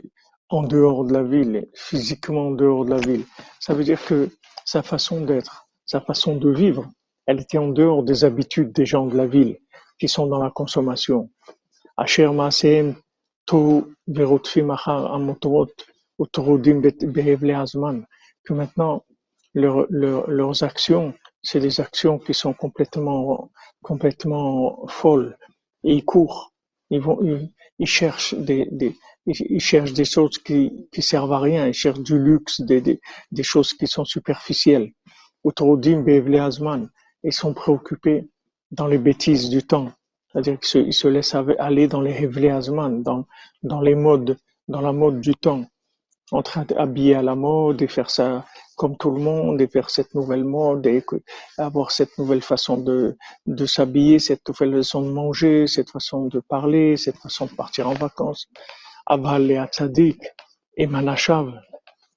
[0.48, 3.24] en dehors de la ville, physiquement en dehors de la ville.
[3.60, 4.28] Ça veut dire que
[4.64, 6.88] sa façon d'être, sa façon de vivre,
[7.26, 9.58] elle était en dehors des habitudes des gens de la ville
[9.98, 11.30] qui sont dans la consommation.
[17.06, 18.06] Behevle Azman,
[18.44, 19.04] que maintenant
[19.54, 23.50] leur, leur, leurs actions, c'est des actions qui sont complètement,
[23.82, 25.38] complètement folles.
[25.84, 26.52] Et ils courent,
[26.90, 27.18] ils vont,
[27.78, 28.68] ils, cherchent des,
[29.26, 33.42] ils cherchent des choses qui, qui servent à rien, ils cherchent du luxe, des, des,
[33.42, 34.92] choses qui sont superficielles.
[35.44, 38.28] Ils sont préoccupés
[38.70, 39.92] dans les bêtises du temps.
[40.32, 43.26] C'est-à-dire qu'ils se, ils se laissent aller dans les Azman, dans,
[43.62, 44.36] dans les modes,
[44.68, 45.64] dans la mode du temps
[46.32, 48.44] en train d'habiller à la mode et faire ça
[48.76, 51.04] comme tout le monde et faire cette nouvelle mode et
[51.56, 56.40] avoir cette nouvelle façon de, de s'habiller, cette nouvelle façon de manger, cette façon de
[56.40, 58.48] parler, cette façon de partir en vacances.
[59.06, 60.20] Aval et Tzadik
[60.76, 61.52] et Manashav.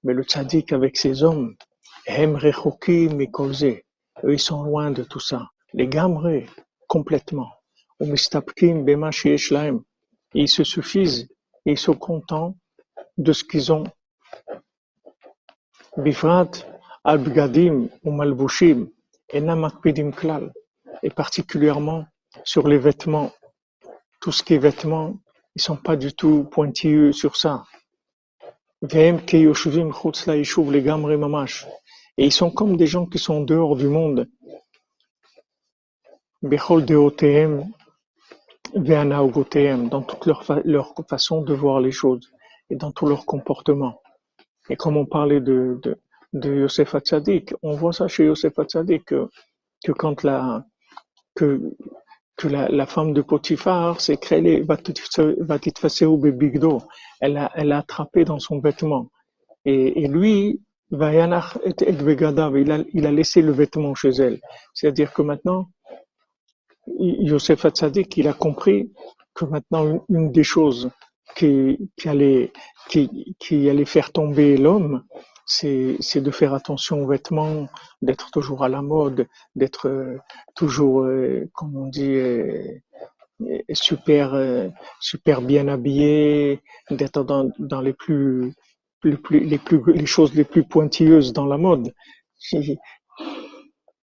[0.03, 1.55] Mais le Tzadik avec ses hommes,
[2.07, 3.29] Hem Rechokim et
[4.23, 5.49] eux ils sont loin de tout ça.
[5.73, 6.47] Les gamrés,
[6.87, 7.51] complètement.
[8.01, 8.17] Ils
[10.47, 11.29] se suffisent,
[11.65, 12.55] ils sont contents
[13.17, 13.83] de ce qu'ils ont
[15.97, 16.51] Bifrat
[17.03, 18.87] al-bgadim ou malbushim
[19.33, 20.51] enam makpidim klal,
[21.03, 22.05] et particulièrement
[22.43, 23.31] sur les vêtements.
[24.21, 25.19] Tout ce qui est vêtements,
[25.55, 27.65] ils sont pas du tout pointilleux sur ça.
[28.91, 29.09] Et
[32.17, 34.29] ils sont comme des gens qui sont dehors du monde.
[39.89, 42.31] Dans toute leur, fa leur façon de voir les choses
[42.69, 44.01] et dans tout leur comportement.
[44.69, 45.97] Et comme on parlait de, de,
[46.33, 49.27] de Yosef Hatzadik, on voit ça chez Yosef Hatzadik, que,
[49.83, 50.63] que quand la,
[51.35, 51.61] que,
[52.37, 54.63] que la, femme de Potiphar s'est créée,
[57.21, 59.09] elle a, elle a attrapé dans son vêtement.
[59.65, 61.43] Et, et lui, il a,
[62.93, 64.39] il a laissé le vêtement chez elle.
[64.73, 65.69] C'est-à-dire que maintenant,
[66.97, 68.91] Yosef Hatzadik, il a compris
[69.33, 70.89] que maintenant, une des choses
[71.35, 72.51] qui, allait,
[72.89, 75.03] qui, allait faire tomber l'homme,
[75.45, 77.67] c'est, c'est de faire attention aux vêtements,
[78.01, 80.17] d'être toujours à la mode, d'être euh,
[80.55, 82.63] toujours, euh, comme on dit, euh,
[83.71, 84.35] super,
[84.99, 86.59] super bien habillé,
[86.91, 88.53] d'être dans, dans les plus,
[89.03, 91.93] les plus, les plus, les choses les plus pointilleuses dans la mode.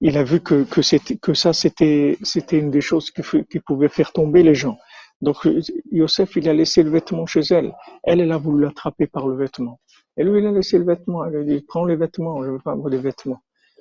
[0.01, 4.13] Il a vu que, que, que ça, c'était, c'était une des choses qui, pouvait faire
[4.13, 4.77] tomber les gens.
[5.23, 5.49] Donc
[5.91, 7.75] Yosef, il a laissé le vêtement chez elle.
[8.05, 9.81] Elle, elle a voulu l'attraper par le vêtement.
[10.19, 11.25] Et lui, il a laissé le vêtement.
[11.25, 13.41] Elle a dit, prends les vêtements, je veux pas avoir des vêtements.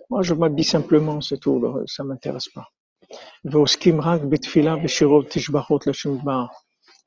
[0.09, 2.69] Moi, je m'habille simplement, c'est tout, ça m'intéresse pas.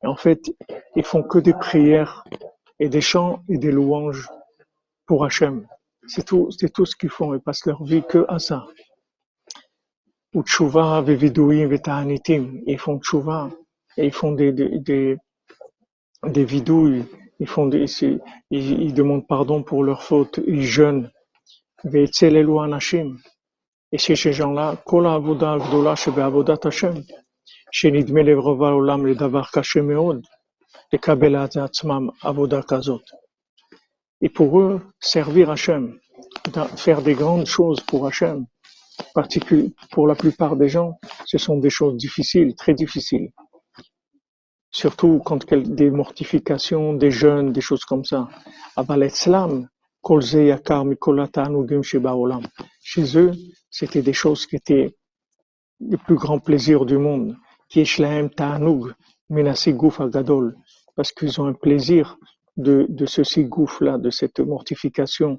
[0.04, 0.42] En fait,
[0.96, 2.24] ils font que des prières
[2.78, 4.28] et des chants et des louanges
[5.06, 5.66] pour Hachem.
[6.06, 7.34] C'est tout, c'est tout ce qu'ils font.
[7.34, 8.66] Ils passent leur vie que à ça.
[10.34, 12.62] Utshuvah veviduim vetahanitim.
[12.66, 13.50] Ils font tshuva,
[13.96, 15.16] ils font des, des,
[16.24, 17.04] des vidouilles,
[17.40, 21.10] ils, font des, ils, ils, demandent pardon pour leurs fautes, ils jeûnent.
[21.84, 23.16] Ve'etzelelu anashim.
[23.90, 27.02] Et c'est ces gens-là, kol avodah agdola shebe'avodat Hashem,
[27.70, 30.22] shenidme levrova olam ledavar kashe meod,
[30.92, 33.04] lekabel atzmam avodah kazot.
[34.20, 35.98] Et pour eux, servir Hachem,
[36.76, 38.46] faire des grandes choses pour Hachem,
[39.90, 43.30] pour la plupart des gens, ce sont des choses difficiles, très difficiles
[44.70, 48.28] surtout quand des mortifications, des jeûnes, des choses comme ça.
[52.80, 53.32] Chez eux,
[53.70, 54.94] c'était des choses qui étaient
[55.80, 57.36] le plus grand plaisir du monde.
[60.96, 62.18] Parce qu'ils ont un plaisir
[62.56, 65.38] de, de ce sigouf là, de cette mortification,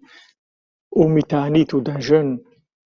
[0.91, 2.39] au ou d'un jeûne,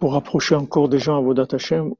[0.00, 1.92] pour approcher encore des gens à Vodat Hashem,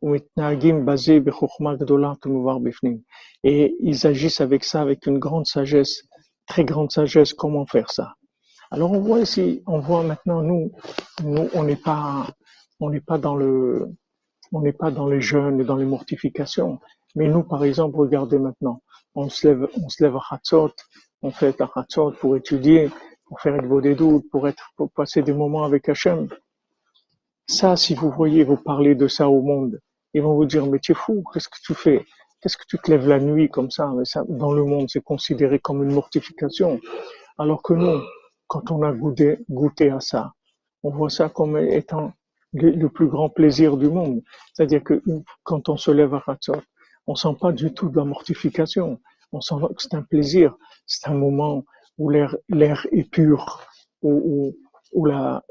[3.44, 6.08] et ils agissent avec ça, avec une grande sagesse,
[6.46, 8.14] très grande sagesse, comment faire ça?
[8.70, 10.72] Alors on voit ici, on voit maintenant nous,
[11.22, 12.26] nous on n'est pas,
[12.80, 13.88] on n'est pas dans le,
[14.52, 16.78] on n'est pas dans les jeûnes et dans les mortifications.
[17.16, 18.82] Mais nous, par exemple, regardez maintenant,
[19.14, 20.72] on se lève, on se lève à Hatzot,
[21.22, 22.90] on fait la Hatzot pour étudier,
[23.26, 26.28] pour faire une doutes, pour être, pour passer des moments avec Hachem.
[27.50, 29.80] Ça, si vous voyez, vous parlez de ça au monde,
[30.14, 32.06] ils vont vous dire, mais tu es fou, qu'est-ce que tu fais?
[32.40, 35.02] qu'est-ce que tu te lèves la nuit comme ça, mais ça Dans le monde, c'est
[35.02, 36.80] considéré comme une mortification.
[37.38, 38.00] Alors que nous,
[38.46, 40.32] quand on a goûté, goûté à ça,
[40.82, 42.12] on voit ça comme étant
[42.52, 44.22] le, plus grand plaisir du monde.
[44.54, 45.02] C'est-à-dire que
[45.42, 46.62] quand on se lève à Hatzot,
[47.06, 49.00] on sent pas du tout de la mortification.
[49.32, 50.56] On sent que c'est un plaisir.
[50.86, 51.64] C'est un moment
[51.98, 52.36] où l'air,
[52.92, 53.60] est pur,
[54.02, 54.54] où,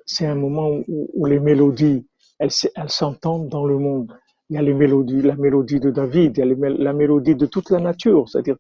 [0.06, 2.08] c'est un moment où, les mélodies,
[2.40, 4.18] elles, elles s'entendent dans le monde.
[4.50, 7.46] Il y a les mélodies, la mélodie de David, il y a la mélodie de
[7.46, 8.58] toute la nature, c'est-à-dire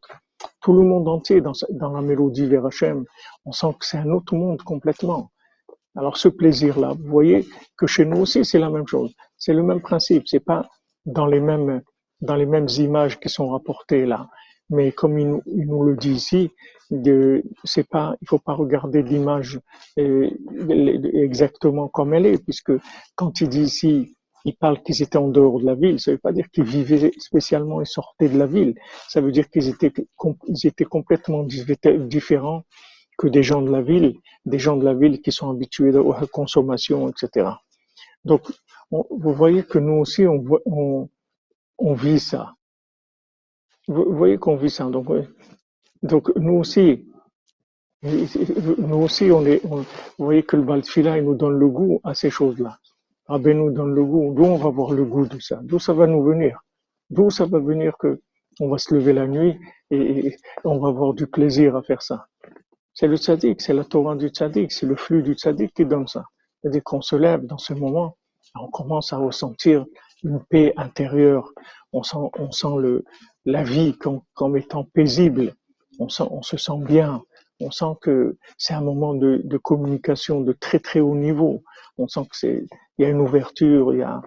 [0.61, 3.05] tout le monde entier dans, dans la mélodie vers Hachem.
[3.45, 5.31] On sent que c'est un autre monde complètement.
[5.95, 9.13] Alors ce plaisir-là, vous voyez que chez nous aussi c'est la même chose.
[9.37, 10.27] C'est le même principe.
[10.27, 10.69] C'est pas
[11.05, 11.81] dans les mêmes
[12.21, 14.29] dans les mêmes images qui sont rapportées là.
[14.69, 16.51] Mais comme il, nous le dit ici,
[16.89, 19.59] de, c'est pas, il faut pas regarder l'image
[19.99, 20.29] euh,
[21.13, 22.73] exactement comme elle est, puisque
[23.15, 24.15] quand il dit ici,
[24.45, 27.11] il parle qu'ils étaient en dehors de la ville, ça veut pas dire qu'ils vivaient
[27.19, 28.73] spécialement et sortaient de la ville.
[29.07, 29.91] Ça veut dire qu'ils étaient,
[30.47, 32.63] ils étaient complètement différents
[33.17, 34.15] que des gens de la ville,
[34.45, 37.49] des gens de la ville qui sont habitués à la consommation, etc.
[38.23, 38.41] Donc,
[38.91, 41.09] vous voyez que nous aussi, on, on,
[41.77, 42.55] on vit ça.
[43.87, 44.85] Vous voyez qu'on vit ça.
[44.85, 45.07] Donc,
[46.03, 47.05] donc nous aussi,
[48.03, 49.85] nous aussi, on est, vous
[50.17, 52.77] voyez que le Baltfila, il nous donne le goût à ces choses-là.
[53.37, 54.33] Ben nous donne le goût.
[54.33, 55.59] D'où on va voir le goût de ça?
[55.61, 56.61] D'où ça va nous venir?
[57.11, 58.19] D'où ça va venir que
[58.59, 59.57] on va se lever la nuit
[59.91, 62.25] et, on va avoir du plaisir à faire ça?
[62.93, 66.07] C'est le tzaddik, c'est la Torah du tzaddik, c'est le flux du tzaddik qui donne
[66.07, 66.25] ça.
[66.61, 68.17] C'est-à-dire qu'on se lève dans ce moment,
[68.55, 69.85] on commence à ressentir
[70.23, 71.53] une paix intérieure.
[71.93, 73.03] On sent, on sent le,
[73.45, 73.95] la vie
[74.33, 75.53] comme étant paisible.
[75.99, 77.21] On, sent, on se sent bien.
[77.59, 81.63] On sent que c'est un moment de, de, communication de très très haut niveau.
[81.97, 82.65] On sent que c'est,
[82.97, 84.21] il y a une ouverture, il y a,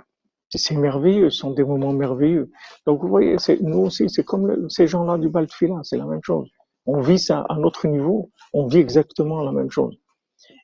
[0.51, 2.51] c'est merveilleux, ce sont des moments merveilleux.
[2.87, 6.23] Donc vous voyez, c'est, nous aussi, c'est comme ces gens-là du Baltfila, c'est la même
[6.23, 6.49] chose.
[6.87, 9.97] On vit ça à notre niveau, on vit exactement la même chose.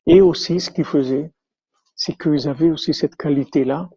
[0.06, 1.32] Et aussi, ce qu'ils faisaient,
[1.94, 3.88] c'est qu'ils avaient aussi cette qualité-là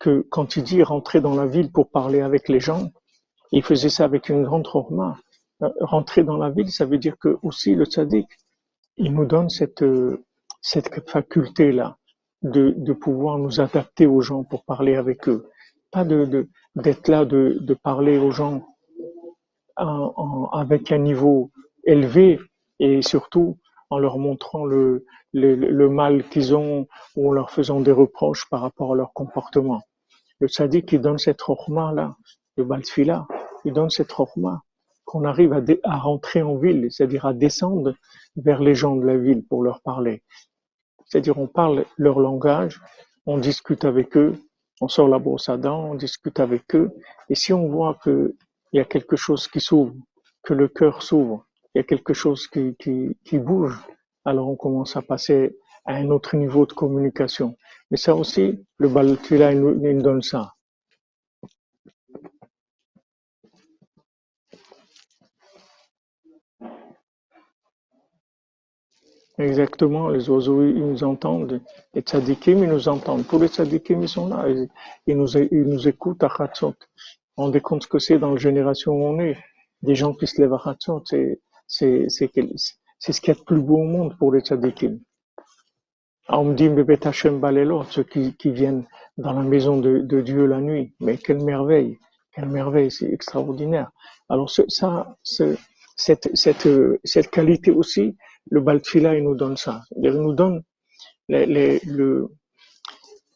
[0.00, 2.90] que quand il dit rentrer dans la ville pour parler avec les gens,
[3.52, 5.18] il faisait ça avec une grande chorma.
[5.62, 8.26] Euh, rentrer dans la ville, ça veut dire que aussi le tzaddik,
[8.96, 10.24] il nous donne cette, euh,
[10.60, 11.96] cette faculté-là
[12.42, 15.48] de, de pouvoir nous adapter aux gens pour parler avec eux.
[15.92, 18.66] Pas de, d'être là, de, de parler aux gens
[19.76, 21.50] en, avec un niveau
[21.84, 22.40] élevé
[22.80, 23.58] et surtout
[23.90, 28.60] en leur montrant le, le, mal qu'ils ont ou en leur faisant des reproches par
[28.60, 29.82] rapport à leur comportement.
[30.40, 32.16] Le tzaddik, il donne cette chorma-là,
[32.56, 33.26] le baltfila,
[33.64, 34.62] il donne cette chorma
[35.14, 35.52] qu'on arrive
[35.84, 37.94] à, rentrer en ville, c'est-à-dire à descendre
[38.34, 40.24] vers les gens de la ville pour leur parler.
[41.06, 42.80] C'est-à-dire on parle leur langage,
[43.24, 44.34] on discute avec eux,
[44.80, 46.90] on sort la brosse à dents, on discute avec eux,
[47.28, 48.34] et si on voit qu'il
[48.72, 49.94] y a quelque chose qui s'ouvre,
[50.42, 53.78] que le cœur s'ouvre, il y a quelque chose qui, bouge,
[54.24, 57.54] alors on commence à passer à un autre niveau de communication.
[57.92, 60.53] Mais ça aussi, le Baltula, il nous donne ça.
[69.36, 71.60] Exactement, les oiseaux, ils nous entendent.
[71.92, 73.26] Les tzadikim, ils nous entendent.
[73.26, 74.46] Tous les tzadikim, ils sont là.
[75.06, 76.74] Ils, nous, ils nous écoutent à Hatzot.
[77.36, 79.36] On décompte ce que c'est dans la génération où on est.
[79.82, 83.44] Des gens qui se lèvent à Hatzot, c'est, c'est, c'est, ce qu'il y a de
[83.44, 85.00] plus beau au monde pour les tzadikim.
[86.28, 88.86] Bebet Hashem Balelot, ceux qui, qui viennent
[89.18, 90.94] dans la maison de, de Dieu la nuit.
[91.00, 91.98] Mais quelle merveille,
[92.32, 93.90] quelle merveille, c'est extraordinaire.
[94.28, 96.68] Alors ça, cette, cette,
[97.02, 98.16] cette qualité aussi,
[98.50, 99.82] le Baltfila, il nous donne ça.
[99.96, 100.62] Il nous donne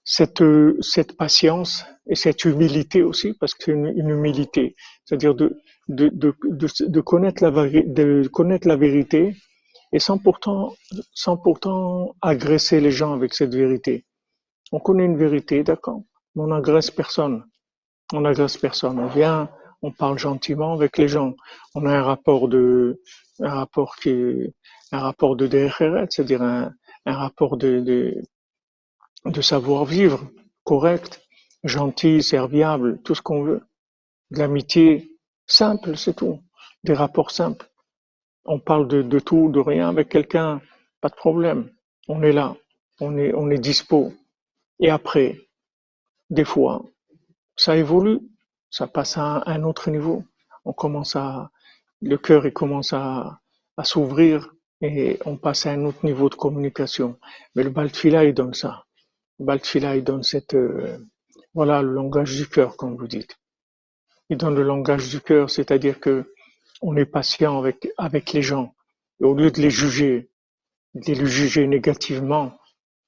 [0.04, 8.76] cette, patience et cette humilité aussi, parce que c'est une, humilité, c'est-à-dire de, connaître la,
[8.76, 9.36] vérité
[9.92, 10.74] et sans pourtant,
[12.20, 14.04] agresser les gens avec cette vérité.
[14.72, 16.02] On connaît une vérité, d'accord,
[16.34, 17.44] mais on n'agresse personne.
[18.12, 18.98] On n'agresse personne.
[18.98, 19.50] On vient,
[19.82, 21.34] on parle gentiment avec les gens.
[21.74, 23.00] On a un rapport de,
[23.40, 24.54] un rapport qui
[24.92, 26.72] un rapport de DRRet, c'est-à-dire un,
[27.06, 28.22] un rapport de, de,
[29.24, 30.30] de savoir-vivre
[30.64, 31.22] correct,
[31.64, 33.62] gentil, serviable, tout ce qu'on veut.
[34.30, 35.10] De l'amitié
[35.46, 36.40] simple, c'est tout.
[36.84, 37.68] Des rapports simples
[38.48, 40.60] on parle de, de tout, de rien avec quelqu'un,
[41.00, 41.70] pas de problème.
[42.08, 42.56] On est là,
[42.98, 44.12] on est, on est dispo.
[44.80, 45.38] Et après,
[46.30, 46.82] des fois,
[47.56, 48.20] ça évolue,
[48.70, 50.24] ça passe à un autre niveau.
[50.64, 51.50] On commence à,
[52.00, 53.38] le cœur il commence à,
[53.76, 57.18] à s'ouvrir et on passe à un autre niveau de communication.
[57.54, 58.84] Mais le Baltfila, il donne ça.
[59.38, 60.98] Le Baltfila, il donne cette, euh,
[61.54, 63.36] voilà, le langage du cœur, comme vous dites.
[64.30, 66.34] il donne le langage du cœur, c'est-à-dire que
[66.82, 68.74] on est patient avec, avec les gens.
[69.20, 70.30] Et au lieu de les juger,
[70.94, 72.56] de les juger négativement,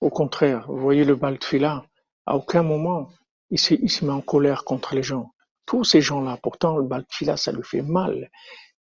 [0.00, 1.84] au contraire, vous voyez le Baltfila,
[2.26, 3.10] à aucun moment
[3.50, 5.32] il se, il se met en colère contre les gens.
[5.66, 8.30] Tous ces gens-là, pourtant le Baltfila, ça lui fait mal.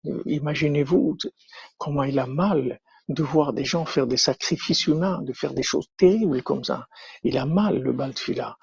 [0.04, 1.16] Imaginez-vous
[1.78, 5.64] comment il a mal de voir des gens faire des sacrifices humains, de faire des
[5.64, 6.86] choses terribles comme ça.
[7.24, 8.56] Il a mal, le Baltfila.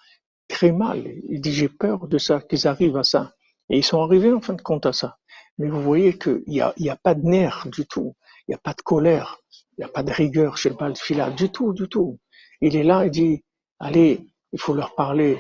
[0.48, 1.04] Très mal.
[1.30, 3.34] Il dit, j'ai peur de ça, qu'ils arrivent à ça.
[3.70, 5.18] Et ils sont arrivés en fin de compte à ça.
[5.58, 8.16] Mais vous voyez qu'il n'y a, y a pas de nerfs du tout.
[8.48, 9.38] Il n'y a pas de colère.
[9.78, 11.32] Il n'y a pas de rigueur chez le Baltfila.
[11.32, 12.18] Du tout, du tout.
[12.62, 13.44] Il est là, il dit,
[13.80, 15.38] allez, il faut leur parler.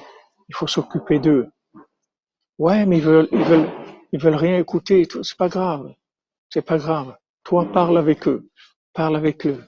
[0.49, 1.47] Il faut s'occuper d'eux.
[2.57, 3.69] Ouais, mais ils veulent, ils veulent,
[4.11, 5.07] ils veulent rien écouter.
[5.23, 5.93] C'est pas grave.
[6.49, 7.15] C'est pas grave.
[7.43, 8.49] Toi, parle avec eux.
[8.93, 9.63] Parle avec eux.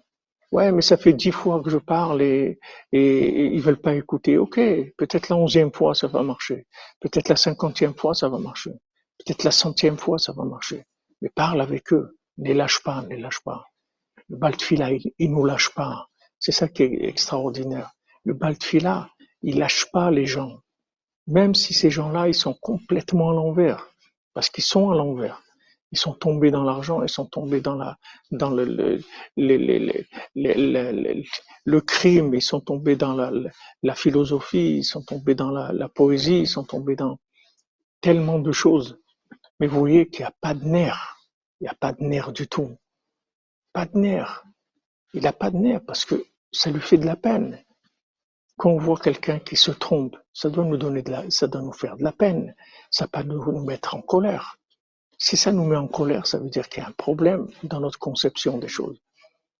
[0.51, 2.59] Ouais, mais ça fait dix fois que je parle et,
[2.91, 4.37] et, et ils veulent pas écouter.
[4.37, 4.55] Ok,
[4.97, 6.65] peut-être la onzième fois ça va marcher.
[6.99, 8.71] Peut-être la cinquantième fois ça va marcher.
[9.19, 10.85] Peut-être la centième fois ça va marcher.
[11.21, 12.17] Mais parle avec eux.
[12.39, 13.65] Ne lâche pas, ne lâche pas.
[14.27, 16.07] Le Baltfila, il, il nous lâche pas.
[16.39, 17.91] C'est ça qui est extraordinaire.
[18.23, 19.09] Le Baltfila,
[19.43, 20.61] il lâche pas les gens.
[21.27, 23.88] Même si ces gens-là, ils sont complètement à l'envers.
[24.39, 25.43] Parce qu'ils sont à l'envers.
[25.91, 27.97] Ils sont tombés dans l'argent, ils sont tombés dans la,
[28.31, 29.01] dans le, le,
[29.35, 31.23] le,
[31.65, 33.33] le, crime, ils sont tombés dans la,
[33.83, 37.19] la philosophie, ils sont tombés dans la, la poésie, ils sont tombés dans
[37.99, 39.01] tellement de choses.
[39.59, 41.17] Mais vous voyez qu'il n'y a pas de nerfs.
[41.59, 42.77] Il n'y a pas de nerfs du tout.
[43.73, 44.45] Pas de nerfs.
[45.13, 46.15] Il n'a pas de nerfs parce que
[46.53, 47.61] ça lui fait de la peine.
[48.59, 51.61] Quand on voit quelqu'un qui se trompe, ça doit nous donner de la, ça doit
[51.61, 52.53] nous faire de la peine.
[52.91, 54.57] Ça peut nous, mettre en colère.
[55.17, 57.79] Si ça nous met en colère, ça veut dire qu'il y a un problème dans
[57.79, 58.99] notre conception des choses.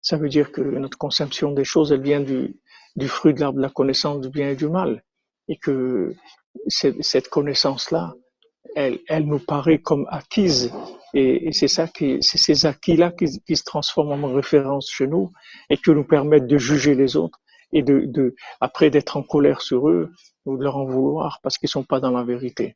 [0.02, 2.60] Ça veut dire que notre conception des choses, elle vient du,
[3.08, 5.02] fruit de l'arbre de la connaissance du bien et du mal.
[5.48, 6.14] Et que
[6.68, 8.16] cette, connaissance-là,
[8.76, 10.74] elle, nous paraît comme acquise.
[11.14, 15.08] Et, et c'est ça qui, c'est ces acquis-là qui, qui se transforment en référence chez
[15.08, 15.32] nous
[15.70, 17.40] et qui nous permettent de juger les autres
[17.72, 20.12] et de, après d'être en colère sur eux
[20.46, 22.76] ou de leur en vouloir parce qu'ils sont pas dans la vérité.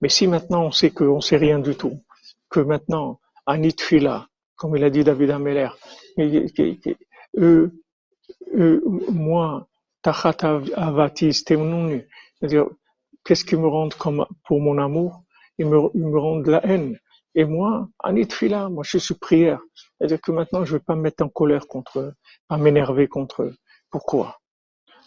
[0.00, 2.00] Mais si maintenant on sait qu'on sait rien du tout,
[2.48, 5.68] que maintenant, Anit Fila, comme il a dit David Ameller,
[6.18, 7.72] eux,
[8.54, 9.66] eux, moi,
[10.02, 10.36] Tachat
[10.76, 12.66] Avati c'est-à-dire,
[13.24, 15.22] qu'est-ce qui me rend comme pour mon amour?
[15.58, 16.98] Ils me, ils me rendent la haine.
[17.34, 19.60] Et moi, Anit Fila, moi je suis prière.
[19.98, 22.14] C'est-à-dire que maintenant je vais pas me mettre en colère contre eux,
[22.48, 23.54] pas m'énerver contre eux.
[23.90, 24.38] Pourquoi?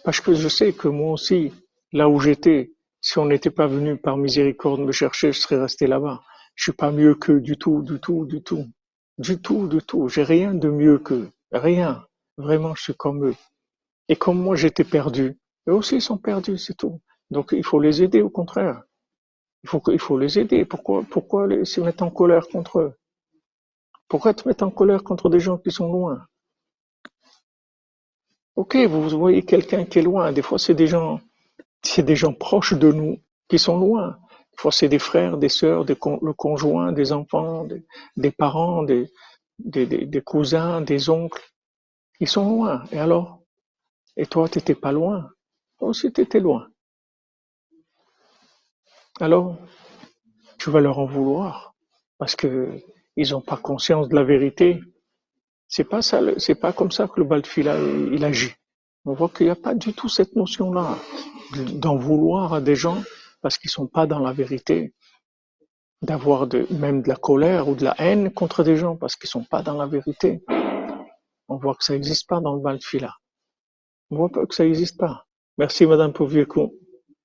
[0.03, 1.53] Parce que je sais que moi aussi,
[1.91, 2.71] là où j'étais,
[3.01, 6.21] si on n'était pas venu par miséricorde me chercher, je serais resté là-bas.
[6.55, 8.65] Je suis pas mieux qu'eux du tout, du tout, du tout.
[9.17, 10.07] Du tout, du tout.
[10.09, 11.32] J'ai rien de mieux qu'eux.
[11.51, 12.05] Rien.
[12.38, 13.36] Vraiment, je suis comme eux.
[14.09, 15.38] Et comme moi, j'étais perdu.
[15.67, 17.01] Eux aussi, ils sont perdus, c'est tout.
[17.29, 18.82] Donc, il faut les aider, au contraire.
[19.63, 20.65] Il faut, il faut les aider.
[20.65, 22.93] Pourquoi, pourquoi se mettre en colère contre eux?
[24.07, 26.27] Pourquoi te mettre en colère contre des gens qui sont loin?
[28.56, 30.32] Ok, vous voyez quelqu'un qui est loin.
[30.32, 31.22] Des fois, c'est des gens,
[31.82, 34.18] c'est des gens proches de nous qui sont loin.
[34.52, 37.66] Des fois, c'est des frères, des sœurs, des le conjoint, des enfants,
[38.18, 39.10] des, parents, des,
[40.26, 41.43] cousins, des oncles.
[42.20, 42.84] Ils sont loin.
[42.91, 43.41] Et alors?
[44.18, 45.30] Et toi, t'étais pas loin.
[45.80, 46.68] Toi aussi, t'étais loin.
[49.20, 49.58] Alors,
[50.58, 51.74] tu vas leur en vouloir
[52.18, 52.70] parce que
[53.16, 54.80] ils ont pas conscience de la vérité.
[55.72, 58.53] C'est pas ça, c'est pas comme ça que le Baltfila il, il agit.
[59.05, 60.97] On voit qu'il n'y a pas du tout cette notion-là
[61.74, 63.01] d'en vouloir à des gens
[63.41, 64.93] parce qu'ils sont pas dans la vérité,
[66.01, 69.30] d'avoir de, même de la colère ou de la haine contre des gens parce qu'ils
[69.30, 70.43] sont pas dans la vérité.
[71.47, 73.13] On voit que ça n'existe pas dans le Baltfila.
[74.09, 75.26] On voit pas que ça n'existe pas.
[75.57, 76.74] Merci Madame Pouvieco.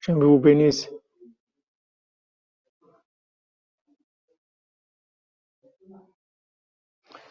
[0.01, 0.89] J'aime vous bénisse.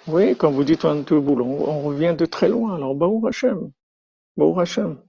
[0.07, 2.75] Oui, quand vous dites on te boule, on, revient de très loin.
[2.75, 3.71] Alors, Baou Hashem,
[4.37, 4.99] Baou Hashem.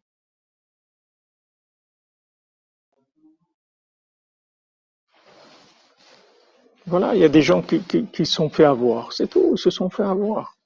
[6.87, 9.13] Voilà, il y a des gens qui, qui, sont fait avoir.
[9.13, 10.57] C'est tout, ils se sont fait avoir.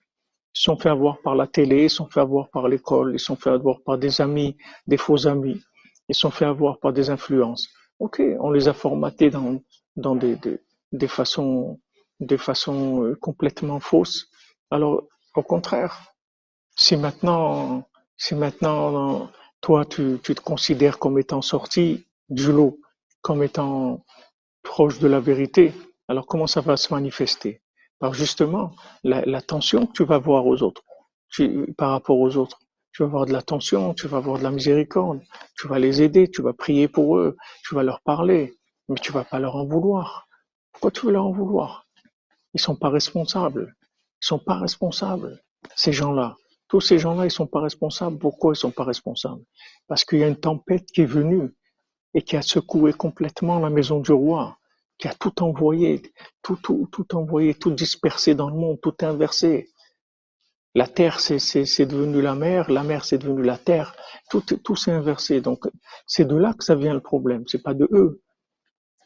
[0.55, 3.15] Ils se sont fait avoir par la télé, ils se sont fait avoir par l'école,
[3.15, 4.57] ils se sont fait avoir par des amis,
[4.87, 5.61] des faux amis.
[6.09, 7.69] Ils se sont fait avoir par des influences.
[7.99, 9.61] Ok, on les a formatés dans,
[9.97, 10.39] dans des,
[10.93, 11.81] des façons,
[12.21, 14.31] des façons euh, complètement fausses.
[14.71, 15.05] Alors,
[15.35, 16.13] au contraire,
[16.77, 22.79] si maintenant, si maintenant, toi, tu, te considères comme étant sorti du lot,
[23.23, 24.05] comme étant
[24.63, 25.73] proche de la vérité,
[26.09, 27.63] alors comment ça va se manifester?
[27.99, 28.73] Par justement,
[29.05, 30.83] la, la tension que tu vas voir aux autres,
[31.77, 32.59] par rapport aux autres.
[32.93, 35.21] Tu vas avoir de l'attention, tu vas avoir de la miséricorde,
[35.57, 38.59] tu vas les aider, tu vas prier pour eux, tu vas leur parler.
[38.89, 40.27] Mais tu vas pas leur en vouloir.
[40.73, 41.87] Pourquoi tu veux leur en vouloir?
[42.55, 43.75] Ils sont pas responsables.
[44.23, 45.41] Ils sont pas responsables.
[45.77, 46.37] Ces gens-là,
[46.69, 48.19] tous ces gens-là, ils sont pas responsables.
[48.19, 49.43] Pourquoi ils sont pas responsables?
[49.89, 51.55] Parce qu'il y a une tempête qui est venue
[52.15, 54.59] et qui a secoué complètement la maison du roi,
[54.99, 56.03] qui a tout envoyé,
[56.43, 59.71] tout, tout, tout envoyé, tout dispersé dans le monde, tout inversé.
[60.75, 63.95] La terre, c'est devenu la mer, la mer, c'est devenu la terre.
[64.31, 65.41] Tout, tout s'est inversé.
[65.41, 65.67] Donc,
[66.07, 67.43] c'est de là que ça vient le problème.
[67.49, 68.23] C'est pas de eux.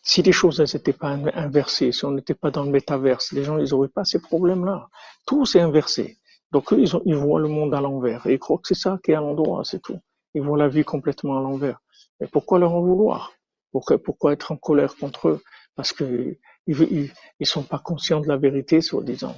[0.07, 3.59] Si les choses n'étaient pas inversées, si on n'était pas dans le métaverse, les gens,
[3.59, 4.89] ils n'auraient pas ces problèmes-là.
[5.27, 6.19] Tout s'est inversé.
[6.53, 8.27] Donc, eux, ils, ont, ils voient le monde à l'envers.
[8.27, 9.99] Et ils croient que c'est ça qui est à l'endroit, c'est tout.
[10.35, 11.81] Ils voient la vie complètement à l'envers.
[12.21, 13.33] Mais pourquoi leur en vouloir?
[13.73, 15.43] Pourquoi, pourquoi être en colère contre eux?
[15.75, 16.37] Parce que
[16.67, 19.35] ils, ils sont pas conscients de la vérité, soi-disant.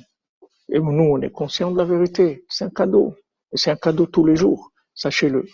[0.69, 2.45] Et nous, on est conscients de la vérité.
[2.49, 3.15] C'est un cadeau.
[3.53, 4.73] Et c'est un cadeau tous les jours.
[4.95, 5.47] Sachez-le.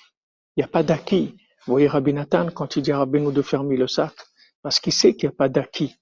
[0.56, 1.36] Il n'y a pas d'acquis.
[1.66, 4.14] Vous voyez Rabbi Nathan, quand il dit à Rabbeinu de fermer le sac,
[4.62, 5.96] parce qu'il sait qu'il n'y a pas d'acquis.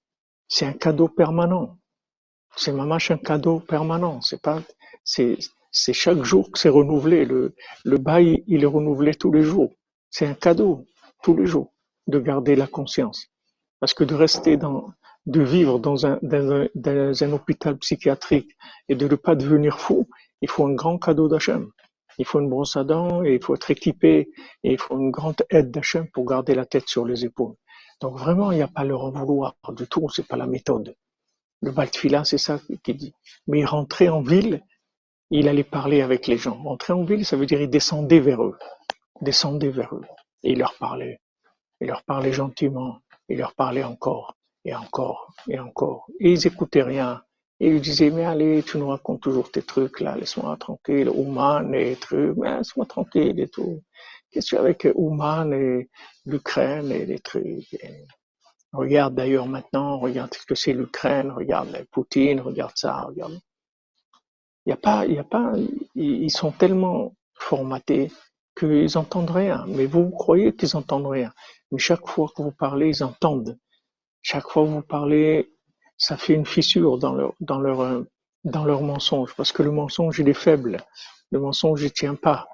[0.48, 1.78] C'est un cadeau permanent.
[2.56, 4.20] C'est mamache un cadeau permanent.
[4.20, 4.62] C'est pas,
[5.04, 5.38] c'est,
[5.70, 7.24] c'est chaque jour que c'est renouvelé.
[7.24, 7.54] Le,
[7.84, 9.72] le bail, il est renouvelé tous les jours.
[10.10, 10.86] C'est un cadeau,
[11.22, 11.72] tous les jours,
[12.06, 13.26] de garder la conscience.
[13.78, 14.92] Parce que de rester dans,
[15.26, 18.50] de vivre dans un, dans un, dans un hôpital psychiatrique
[18.88, 20.08] et de ne pas devenir fou,
[20.42, 21.70] il faut un grand cadeau d'Hachem.
[22.18, 24.30] Il faut une brosse à dents et il faut être équipé
[24.64, 27.54] et il faut une grande aide d'Hachem pour garder la tête sur les épaules.
[28.00, 30.96] Donc vraiment, il n'y a pas leur en vouloir du tout, c'est pas la méthode.
[31.62, 33.14] Le Baltfila, c'est ça qu'il dit.
[33.46, 34.62] Mais il rentrait en ville,
[35.30, 36.62] il allait parler avec les gens.
[36.62, 38.58] Rentrer en ville, ça veut dire il descendait vers eux.
[39.20, 40.04] Descendait vers eux.
[40.42, 41.20] Et il leur parlait.
[41.80, 43.00] Il leur parlait gentiment.
[43.28, 46.06] Il leur parlait encore et encore et encore.
[46.18, 47.22] Et ils écoutaient rien.
[47.60, 51.74] Et ils disaient, mais allez, tu nous racontes toujours tes trucs là, laisse-moi tranquille, Ouman
[51.74, 53.82] et trucs, mais laisse-moi tranquille et tout.
[54.30, 55.88] Qu'est-ce que tu avec Ouman et
[56.24, 57.76] l'Ukraine et les trucs
[58.72, 63.40] Regarde d'ailleurs maintenant, regarde ce que c'est l'Ukraine, regarde Poutine, regarde ça, regarde.
[64.66, 65.52] Il y a pas, il y a pas,
[65.96, 68.12] ils sont tellement formatés
[68.56, 69.64] qu'ils entendent rien.
[69.68, 71.32] Mais vous croyez qu'ils entendent rien.
[71.70, 73.58] Mais chaque fois que vous parlez, ils entendent.
[74.22, 75.50] Chaque fois que vous parlez,
[75.96, 78.02] ça fait une fissure dans leur, dans leur, euh,
[78.44, 80.84] dans leur mensonge, parce que le mensonge, il est faible.
[81.30, 82.48] Le mensonge, il tient pas.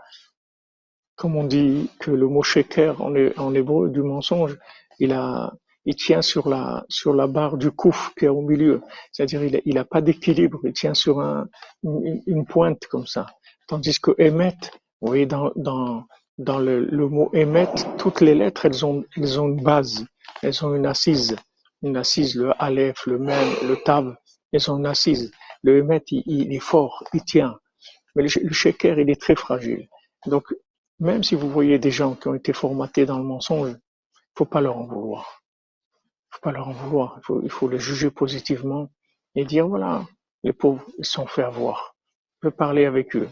[1.17, 4.57] Comme on dit que le mot sheker en, hébreu du mensonge,
[4.99, 5.53] il a,
[5.85, 8.83] il tient sur la, sur la barre du couf qui est au milieu.
[9.12, 11.49] C'est-à-dire, il, il a pas d'équilibre, il tient sur un,
[11.83, 13.27] une, pointe comme ça.
[13.67, 14.57] Tandis que émet,
[15.01, 16.05] vous voyez, dans, dans,
[16.39, 20.07] dans le, le mot émet, toutes les lettres, elles ont, elles ont une base,
[20.43, 21.37] elles ont une assise
[21.83, 24.17] une assise, le Aleph, le Mem, le Tab,
[24.53, 25.31] ils ont une assise.
[25.62, 27.59] Le Hémet, il, est fort, il tient.
[28.14, 29.89] Mais le, le il est très fragile.
[30.27, 30.55] Donc,
[30.99, 34.44] même si vous voyez des gens qui ont été formatés dans le mensonge, il faut
[34.44, 35.42] pas leur en vouloir.
[36.30, 37.16] Faut pas leur en vouloir.
[37.18, 38.90] Il faut, il faut les juger positivement
[39.34, 40.07] et dire, voilà,
[40.42, 41.97] les pauvres, ils sont fait avoir.
[42.42, 43.28] Je vais parler avec eux.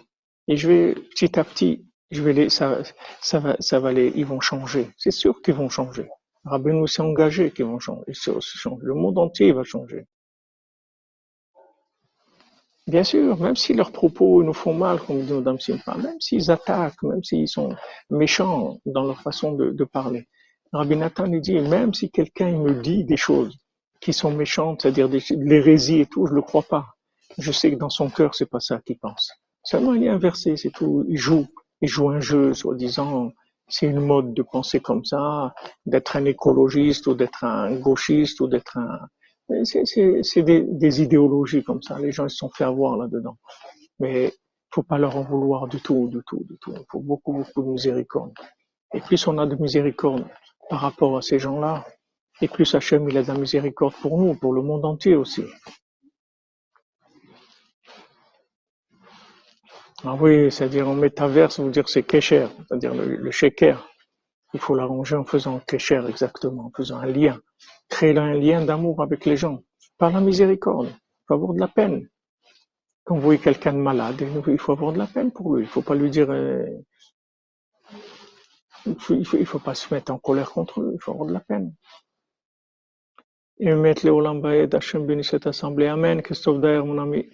[0.49, 2.83] Et je vais, petit à petit, je vais les, ça,
[3.21, 4.91] ça va, ça va les, ils vont changer.
[4.97, 6.09] C'est sûr qu'ils vont changer.
[6.45, 8.05] Rabbeinu s'est engagé qu'ils vont changer.
[8.07, 10.07] Le monde entier va changer.
[12.87, 16.51] Bien sûr, même si leurs propos nous font mal, comme dit Mme Simpa, même s'ils
[16.51, 17.75] attaquent, même s'ils sont
[18.11, 20.29] méchants dans leur façon de, parler.
[20.73, 23.57] Rabbi Nathan dit, même si quelqu'un me dit des choses
[24.01, 26.87] qui sont méchantes, c'est-à-dire des l'hérésie et tout, je le crois pas.
[27.39, 29.33] Je sais que dans son cœur, c'est pas ça qu'il pense.
[29.63, 31.07] Seulement, il est inversé, c'est tout.
[31.09, 31.47] Il joue,
[31.81, 33.33] il joue un jeu, soi-disant,
[33.67, 35.55] c'est une mode de penser comme ça,
[35.87, 39.01] d'être un écologiste ou d'être un gauchiste ou d'être un...
[39.65, 41.99] C'est des, idéologies comme ça.
[41.99, 43.37] Les gens se sont fait avoir là-dedans.
[44.01, 44.33] Mais
[44.73, 46.73] faut pas leur en vouloir du tout, du tout, du tout.
[46.73, 48.33] Il faut beaucoup, beaucoup de miséricorde.
[48.95, 50.27] Et plus on a de miséricorde
[50.69, 51.85] par rapport à ces gens-là,
[52.41, 55.45] et plus Hachem il a de la miséricorde pour nous, pour le monde entier aussi.
[60.05, 63.89] Ah oui, c'est-à-dire en métaverse, vous dire c'est kesher, c'est-à-dire le, le shaker.
[64.53, 67.41] Il faut l'arranger en faisant kesher exactement, en faisant un lien.
[67.89, 69.61] Créer un lien d'amour avec les gens.
[69.99, 70.89] Par la miséricorde.
[70.89, 72.09] Il faut avoir de la peine.
[73.05, 75.65] Quand vous voyez quelqu'un de malade, il faut avoir de la peine pour lui.
[75.65, 76.65] Il faut pas lui dire, euh,
[78.87, 80.95] il, il, faut, pas se mettre en colère contre lui.
[80.95, 81.75] Il faut avoir de la peine.
[83.59, 85.87] Et mettre les Olambaïd, Hachem bénisse cette assemblée.
[85.87, 86.23] Amen.
[86.23, 87.29] Christophe Daher, mon ami.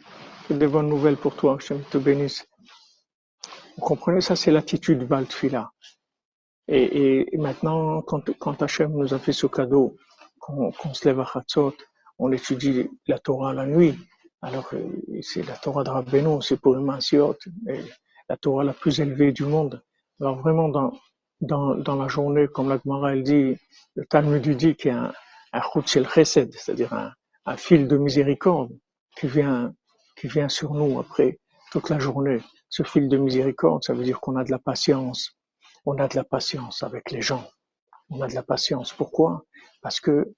[0.50, 1.54] Des bonnes nouvelles pour toi.
[1.54, 2.46] Hachem te bénisse.
[3.76, 5.70] Vous comprenez, ça c'est l'attitude Baltfila.
[6.68, 9.96] Et, et maintenant, quand, quand Hachem nous a fait ce cadeau,
[10.40, 11.74] qu'on se lève à Chatzot,
[12.18, 13.96] on étudie la Torah la nuit.
[14.42, 17.14] Alors, euh, c'est la Torah de Rabbeinu, c'est pour les
[17.68, 17.80] et
[18.28, 19.82] la Torah la plus élevée du monde.
[20.20, 20.92] Alors vraiment, dans,
[21.40, 23.56] dans, dans la journée, comme la Gemara elle dit,
[23.94, 25.12] le Talmud dit qu'il y a
[25.52, 27.12] un chut chesed, c'est-à-dire un,
[27.46, 28.72] un fil de miséricorde
[29.16, 29.74] qui vient,
[30.16, 31.38] qui vient sur nous après
[31.72, 32.40] toute la journée.
[32.68, 35.36] Ce fil de miséricorde, ça veut dire qu'on a de la patience.
[35.84, 37.46] On a de la patience avec les gens.
[38.10, 38.92] On a de la patience.
[38.92, 39.44] Pourquoi?
[39.82, 40.34] Parce que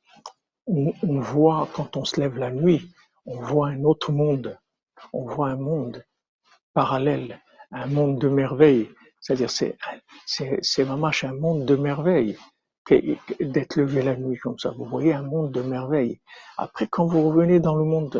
[0.66, 2.90] on, voit quand on se lève la nuit,
[3.26, 4.58] on voit un autre monde.
[5.12, 6.04] On voit un monde
[6.74, 7.40] parallèle,
[7.72, 8.90] un monde de merveille.
[9.20, 9.76] C'est-à-dire, c'est,
[10.26, 12.36] c'est, vraiment un monde de merveille
[13.40, 14.70] d'être levé la nuit comme ça.
[14.76, 16.20] Vous voyez un monde de merveille.
[16.58, 18.10] Après, quand vous revenez dans le monde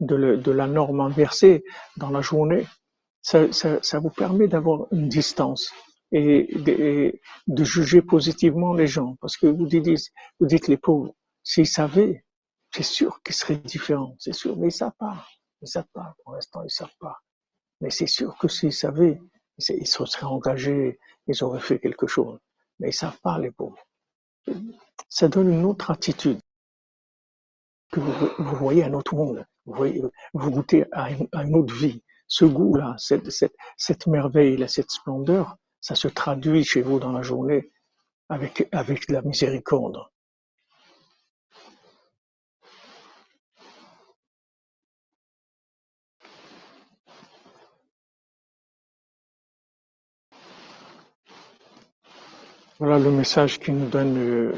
[0.00, 1.64] de, la norme inversée
[1.96, 2.66] dans la journée,
[3.22, 5.72] ça, ça vous permet d'avoir une distance
[6.12, 6.48] et
[7.46, 9.16] de, juger positivement les gens.
[9.20, 12.24] Parce que vous dites, vous dites les pauvres, s'ils savaient,
[12.74, 15.26] c'est sûr qu'ils seraient différents, c'est sûr, mais ils savent pas.
[15.62, 16.14] Ils savent pas.
[16.22, 17.18] Pour l'instant, ils savent pas.
[17.80, 19.20] Mais c'est sûr que s'ils savaient,
[19.68, 22.38] ils se seraient engagés, ils auraient fait quelque chose.
[22.78, 23.78] Mais ils savent pas, les pauvres.
[25.08, 26.40] Ça donne une autre attitude.
[27.90, 29.46] Que vous, voyez un autre monde.
[29.64, 30.02] Vous, voyez,
[30.34, 32.02] vous goûtez à une, autre vie.
[32.26, 37.22] Ce goût-là, cette, cette, cette merveille, cette splendeur, ça se traduit chez vous dans la
[37.22, 37.70] journée
[38.28, 39.98] avec, avec la miséricorde.
[52.80, 54.54] Voilà le message qui nous donne euh,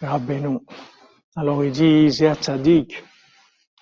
[0.00, 0.58] Rabbeinu.
[1.36, 3.04] Alors il dit, Zéat Tzadik,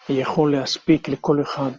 [0.09, 1.79] Yechol Aspik, le Kolechad.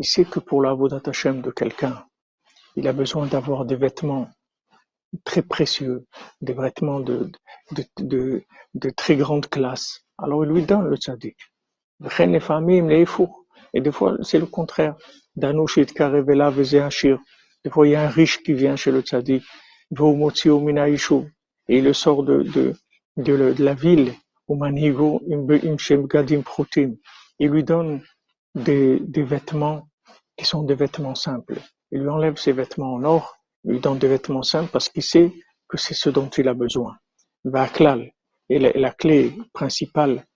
[0.00, 2.06] il sait que pour l'avodat Hashem de quelqu'un,
[2.74, 4.30] il a besoin d'avoir des vêtements
[5.24, 6.06] très précieux,
[6.40, 7.30] des vêtements de,
[7.72, 8.42] de, de,
[8.72, 10.00] de, très grande classe.
[10.16, 11.36] Alors il lui donne le tzaddik.
[13.74, 14.96] Et des fois, c'est le contraire.
[15.36, 15.52] Des
[17.70, 19.44] fois, il y a un riche qui vient chez le tzaddik.
[21.68, 22.74] Et il le sort de, de,
[23.18, 24.14] de, de la ville.
[27.38, 28.02] Il lui donne
[28.54, 29.89] des, des vêtements
[30.40, 31.60] qui sont des vêtements simples.
[31.92, 35.30] Il lui enlève ses vêtements en or, lui donne des vêtements simples parce qu'il sait
[35.68, 36.96] que c'est ce dont il a besoin.
[38.48, 40.26] Et la, la clé principale,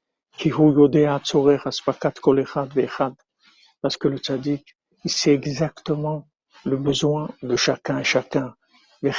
[3.81, 6.29] parce que le tzaddik, il sait exactement
[6.67, 8.55] le besoin de chacun et chacun.
[9.03, 9.11] Et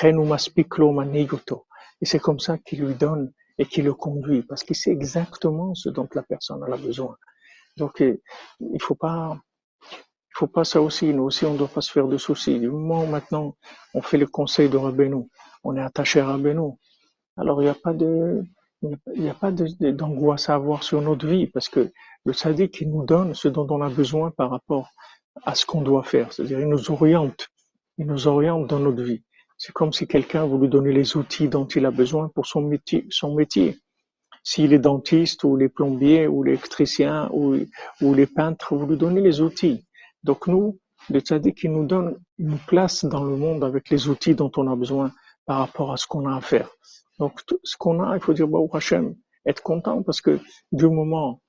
[2.03, 5.89] c'est comme ça qu'il lui donne et qu'il le conduit, parce qu'il sait exactement ce
[5.89, 7.15] dont la personne a besoin.
[7.77, 9.35] Donc, il faut pas,
[10.35, 11.13] faut pas ça aussi.
[11.13, 12.59] Nous aussi, on ne doit pas se faire de soucis.
[12.59, 13.55] Du moment où maintenant
[13.93, 15.23] on fait le conseil de Rabbeinu,
[15.63, 16.73] on est attaché à Rabbeinu,
[17.37, 18.43] alors il n'y a pas de,
[18.81, 21.91] il n'y a pas d'angoisse à avoir sur notre vie parce que
[22.25, 24.89] le sadique il nous donne ce dont on a besoin par rapport
[25.43, 26.31] à ce qu'on doit faire.
[26.31, 27.47] C'est-à-dire, il nous oriente,
[27.97, 29.23] il nous oriente dans notre vie.
[29.57, 33.05] C'est comme si quelqu'un voulait donner les outils dont il a besoin pour son métier.
[33.09, 33.77] Son métier.
[34.43, 37.55] S'il est dentiste ou les plombiers ou l'électricien ou,
[38.01, 39.84] ou les peintres, vous lui donnez les outils.
[40.25, 40.79] Donc nous,
[41.11, 44.67] le tzaddik, il nous donne une place dans le monde avec les outils dont on
[44.71, 45.11] a besoin
[45.45, 46.67] par rapport à ce qu'on a à faire.
[47.19, 49.15] Donc tout ce qu'on a, il faut dire Baruch Hashem,
[49.45, 50.39] être content parce que
[50.71, 51.41] du moment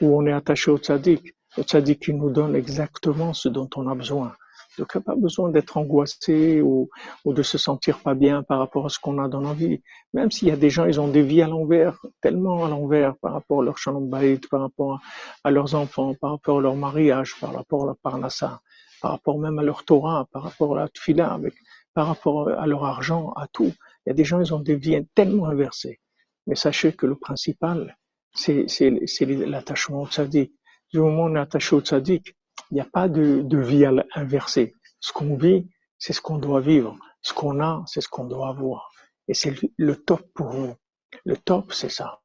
[0.00, 3.86] où on est attaché au tzaddik, le tzaddik il nous donne exactement ce dont on
[3.86, 4.34] a besoin.
[4.78, 6.88] Donc il n'y a pas besoin d'être angoissé ou,
[7.24, 9.82] ou, de se sentir pas bien par rapport à ce qu'on a dans la vie.
[10.14, 13.16] Même s'il y a des gens, ils ont des vies à l'envers, tellement à l'envers
[13.16, 14.08] par rapport à leur shalom
[14.50, 15.00] par rapport
[15.44, 18.60] à, leurs enfants, par rapport à leur mariage, par rapport à leur parnassa,
[19.00, 21.54] par rapport même à leur Torah, par rapport à la tfila, avec,
[21.94, 23.72] par rapport à leur argent, à tout.
[24.06, 26.00] Il y a des gens, ils ont des vies tellement inversées.
[26.46, 27.96] Mais sachez que le principal,
[28.34, 30.52] c'est l'attachement au tzaddik.
[30.92, 32.34] Du moment où on est attaché au tzaddik,
[32.70, 33.84] il n'y a pas de, de vie
[34.14, 34.74] inversée.
[35.00, 36.96] Ce qu'on vit, c'est ce qu'on doit vivre.
[37.20, 38.90] Ce qu'on a, c'est ce qu'on doit avoir.
[39.28, 40.74] Et c'est le top pour vous.
[41.24, 42.20] Le top, c'est ça.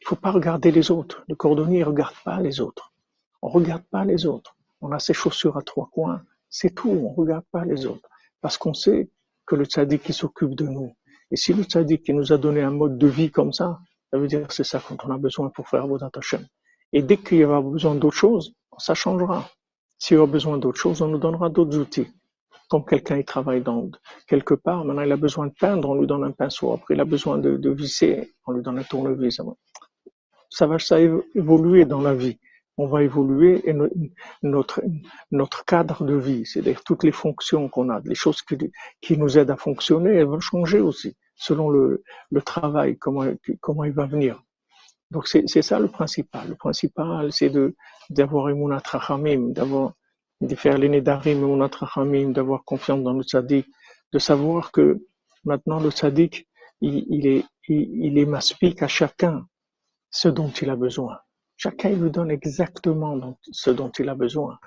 [0.00, 1.24] Il faut pas regarder les autres.
[1.28, 2.92] Le cordonnier ne regarde pas les autres.
[3.42, 4.56] On regarde pas les autres.
[4.80, 6.22] On a ses chaussures à trois coins.
[6.48, 6.90] C'est tout.
[6.90, 8.08] On regarde pas les autres.
[8.40, 9.10] Parce qu'on sait
[9.46, 10.94] que le tzaddik qui s'occupe de nous.
[11.30, 13.80] Et si le tzaddik qui nous a donné un mode de vie comme ça,
[14.10, 16.46] ça veut dire que c'est ça qu'on a besoin pour faire vos Hashem.
[16.92, 19.48] Et dès qu'il y aura besoin d'autre chose, ça changera.
[19.98, 22.06] S'il y aura besoin d'autre chose, on nous donnera d'autres outils.
[22.68, 23.64] comme quelqu'un qui travaille
[24.26, 26.72] quelque part, maintenant il a besoin de peindre, on lui donne un pinceau.
[26.72, 29.40] Après, il a besoin de, de visser, on lui donne un tournevis.
[30.50, 32.38] Ça va, ça évoluer dans la vie.
[32.76, 33.74] On va évoluer et
[34.42, 38.40] notre, cadre de vie, c'est-à-dire toutes les fonctions qu'on a, les choses
[39.00, 42.04] qui, nous aident à fonctionner, elles vont changer aussi selon le,
[42.44, 44.40] travail, comment il va venir.
[45.10, 46.48] Donc c'est ça le principal.
[46.48, 47.74] Le principal, c'est de
[48.10, 49.94] d'avoir une trachamim, d'avoir
[50.40, 51.62] de faire les nedarim
[52.14, 53.66] et d'avoir confiance dans le tzaddik,
[54.12, 55.04] de savoir que
[55.44, 56.46] maintenant le tzaddik,
[56.80, 59.46] il, il est, il, il est maspique à chacun
[60.10, 61.18] ce dont il a besoin.
[61.56, 64.58] Chacun il lui donne exactement ce dont il a besoin.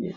[0.00, 0.14] il,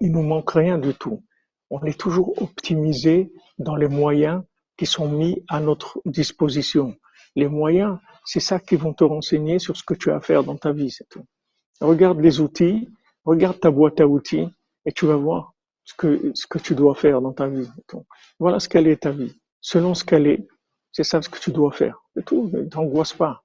[0.00, 1.22] il nous manque rien du tout.
[1.70, 4.42] On est toujours optimisé dans les moyens
[4.76, 6.96] qui sont mis à notre disposition.
[7.36, 10.44] Les moyens, c'est ça qui vont te renseigner sur ce que tu as à faire
[10.44, 11.24] dans ta vie, c'est tout.
[11.80, 12.88] Regarde les outils,
[13.24, 14.48] regarde ta boîte à outils
[14.84, 15.54] et tu vas voir
[15.84, 17.68] ce que, ce que tu dois faire dans ta vie.
[18.38, 19.34] Voilà ce qu'elle est ta vie.
[19.60, 20.46] Selon ce qu'elle est,
[20.92, 21.98] c'est ça ce que tu dois faire.
[22.14, 22.50] C'est tout.
[22.52, 23.44] Ne t'angoisse pas.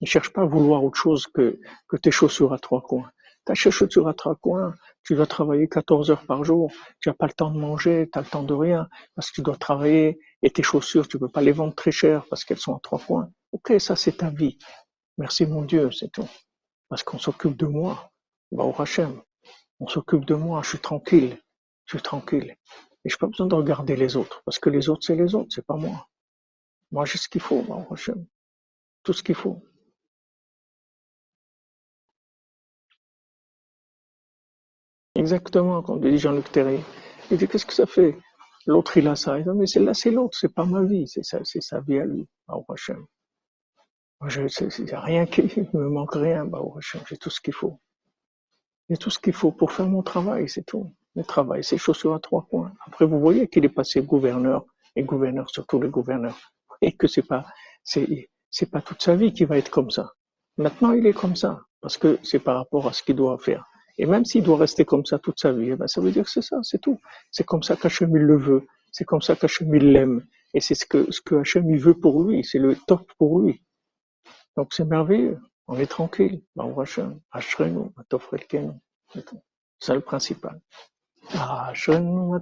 [0.00, 3.10] Ne cherche pas à vouloir autre chose que, que tes chaussures à trois coins.
[3.44, 7.26] Ta chaussure à trois coins, tu vas travailler 14 heures par jour, tu n'as pas
[7.26, 10.18] le temps de manger, tu as le temps de rien, parce que tu dois travailler,
[10.42, 12.98] et tes chaussures, tu peux pas les vendre très cher parce qu'elles sont à trois
[12.98, 13.30] coins.
[13.52, 14.58] Ok, ça c'est ta vie.
[15.18, 16.28] Merci mon Dieu, c'est tout.
[16.88, 18.10] Parce qu'on s'occupe de moi.
[18.50, 19.20] Bah, au Hachem.
[19.80, 21.38] On s'occupe de moi, je suis tranquille.
[21.86, 22.56] Je suis tranquille.
[23.04, 25.34] Et je n'ai pas besoin de regarder les autres, parce que les autres, c'est les
[25.34, 26.06] autres, c'est pas moi.
[26.90, 28.26] Moi, j'ai ce qu'il faut, bah, au Hachem.
[29.02, 29.62] Tout ce qu'il faut.
[35.24, 36.80] Exactement, comme dit Jean-Luc Terry.
[37.30, 38.14] Il dit, qu'est-ce que ça fait?
[38.66, 39.38] L'autre, il a ça.
[39.38, 41.80] Il dit, mais c'est là, c'est l'autre, c'est pas ma vie, c'est sa, c'est sa
[41.80, 43.06] vie à lui, au Hachem.
[44.20, 47.80] Moi, je, a rien qui me manque rien, au Hachem, j'ai tout ce qu'il faut.
[48.90, 50.92] J'ai tout ce qu'il faut pour faire mon travail, c'est tout.
[51.14, 52.74] Le travail, c'est chaussures à trois points.
[52.86, 56.38] Après, vous voyez qu'il est passé gouverneur, et gouverneur, surtout les gouverneurs.
[56.82, 57.46] Et que c'est pas,
[57.82, 60.12] c'est, c'est pas toute sa vie qui va être comme ça.
[60.58, 63.64] Maintenant, il est comme ça, parce que c'est par rapport à ce qu'il doit faire.
[63.98, 66.24] Et même s'il doit rester comme ça toute sa vie, eh ben ça veut dire
[66.24, 67.00] que c'est ça, c'est tout.
[67.30, 68.66] C'est comme ça qu'Hachem le veut.
[68.90, 70.26] C'est comme ça qu'Hachem l'aime.
[70.52, 72.44] Et c'est ce que, ce veut pour lui.
[72.44, 73.62] C'est le top pour lui.
[74.56, 75.38] Donc c'est merveilleux.
[75.66, 76.42] On est tranquille.
[76.54, 76.98] Baruch
[77.32, 77.90] Hachem.
[77.96, 78.72] Atofrelkenu.
[79.78, 80.60] C'est le principal.
[81.34, 82.40] عشان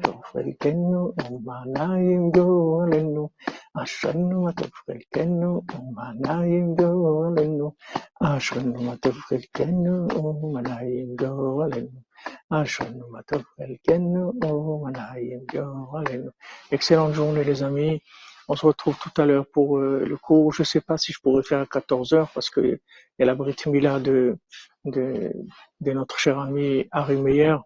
[16.70, 18.01] Excellente journée les amis.
[18.49, 20.53] On se retrouve tout à l'heure pour euh, le cours.
[20.53, 22.78] Je ne sais pas si je pourrais faire à 14 heures parce qu'il
[23.18, 24.37] y a la Brit Mila de,
[24.85, 25.33] de,
[25.80, 27.57] de notre cher ami Harry Meyer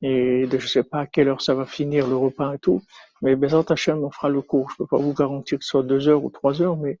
[0.00, 2.82] et de, je sais pas à quelle heure ça va finir le repas et tout,
[3.22, 4.70] mais Bezat Hashem, on fera le cours.
[4.70, 6.98] Je peux pas vous garantir que ce soit deux heures ou trois heures, mais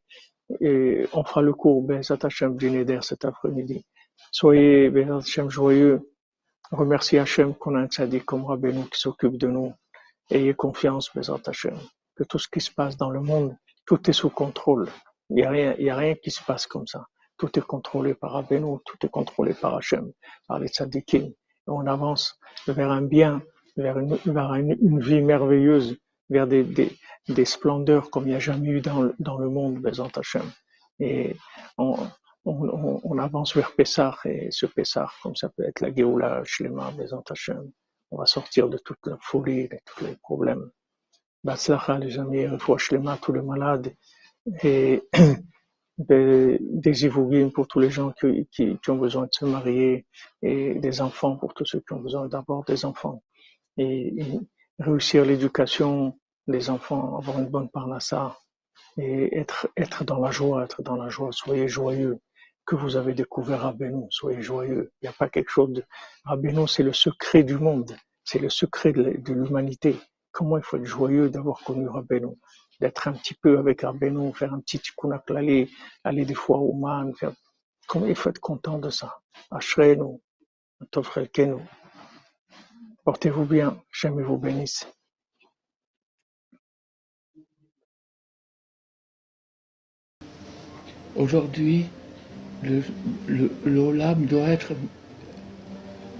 [1.12, 2.70] on fera le cours Bezat Hashem du
[3.02, 3.84] cet après-midi.
[4.32, 6.10] Soyez Bezat Hashem joyeux.
[6.70, 9.72] Remerciez Hashem qu'on a un tzaddik comme Rabbeinu qui s'occupe de nous.
[10.30, 11.78] Ayez confiance, Bezat Hashem,
[12.16, 14.88] que tout ce qui se passe dans le monde, tout est sous contrôle.
[15.30, 17.06] Il n'y a rien, il y a rien qui se passe comme ça.
[17.38, 20.12] Tout est contrôlé par Rabbeinu, tout est contrôlé par Hashem,
[20.46, 21.32] par les tzaddikim
[21.68, 23.42] on avance vers un bien,
[23.76, 25.96] vers une, vie merveilleuse,
[26.30, 30.50] vers des, splendeurs comme il n'y a jamais eu dans, le monde, Bézant Hachem.
[30.98, 31.36] Et
[31.76, 31.98] on,
[33.18, 37.70] avance vers Pessah, et ce Pessah, comme ça peut être la Géoula, Shlema, Bézant Hachem,
[38.10, 40.70] on va sortir de toute la folie, de tous les problèmes.
[41.44, 42.46] Batzlacha, les amis,
[42.78, 43.94] Shlema, tous les malades,
[44.62, 45.02] et
[45.98, 47.10] des, des
[47.52, 50.06] pour tous les gens qui, qui, ont besoin de se marier
[50.42, 53.22] et des enfants pour tous ceux qui ont besoin d'avoir des enfants.
[53.76, 54.14] Et,
[54.78, 58.38] réussir l'éducation des enfants, avoir une bonne parnassa
[58.96, 61.30] et être, être dans la joie, être dans la joie.
[61.32, 62.20] Soyez joyeux
[62.64, 64.06] que vous avez découvert Rabbeinu.
[64.10, 64.92] Soyez joyeux.
[65.00, 65.84] Il n'y a pas quelque chose de...
[66.24, 67.96] Rabbeinu, c'est le secret du monde.
[68.24, 69.96] C'est le secret de l'humanité.
[70.30, 72.36] Comment il faut être joyeux d'avoir connu Rabbeinu?
[72.80, 75.70] D'être un petit peu avec Rabbeinu, faire un petit tikkun aller,
[76.04, 77.32] aller des fois au man, faire...
[77.86, 79.20] Comment il faut être content de ça
[79.50, 80.20] Ashrenu,
[80.90, 81.62] Tofrelkenu.
[83.04, 84.86] Portez-vous bien, j'aime vous bénisse.
[91.16, 91.86] Aujourd'hui,
[93.64, 94.72] l'olam doit être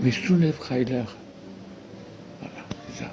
[0.01, 1.05] Meshunefreiler.
[2.41, 3.11] Voilà, c'est ça.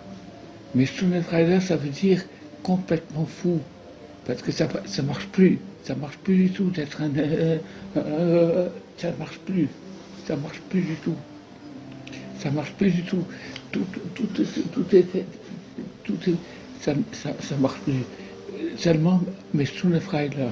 [0.74, 2.24] Meshunefreiler, ça veut dire
[2.66, 3.60] complètement fou.
[4.26, 5.60] Parce que ça ça marche plus.
[5.84, 7.12] Ça marche plus du tout d'être un.
[7.16, 7.58] Euh,
[7.98, 9.68] euh, ça marche plus.
[10.28, 11.16] Ça marche plus du tout.
[12.40, 13.24] Ça marche plus du tout.
[13.72, 13.86] tout,
[14.16, 15.26] tout, tout, tout, est,
[16.04, 16.36] tout est,
[16.82, 18.04] ça, ça, ça marche plus.
[18.78, 19.22] Seulement,
[19.54, 20.50] mes Freiler,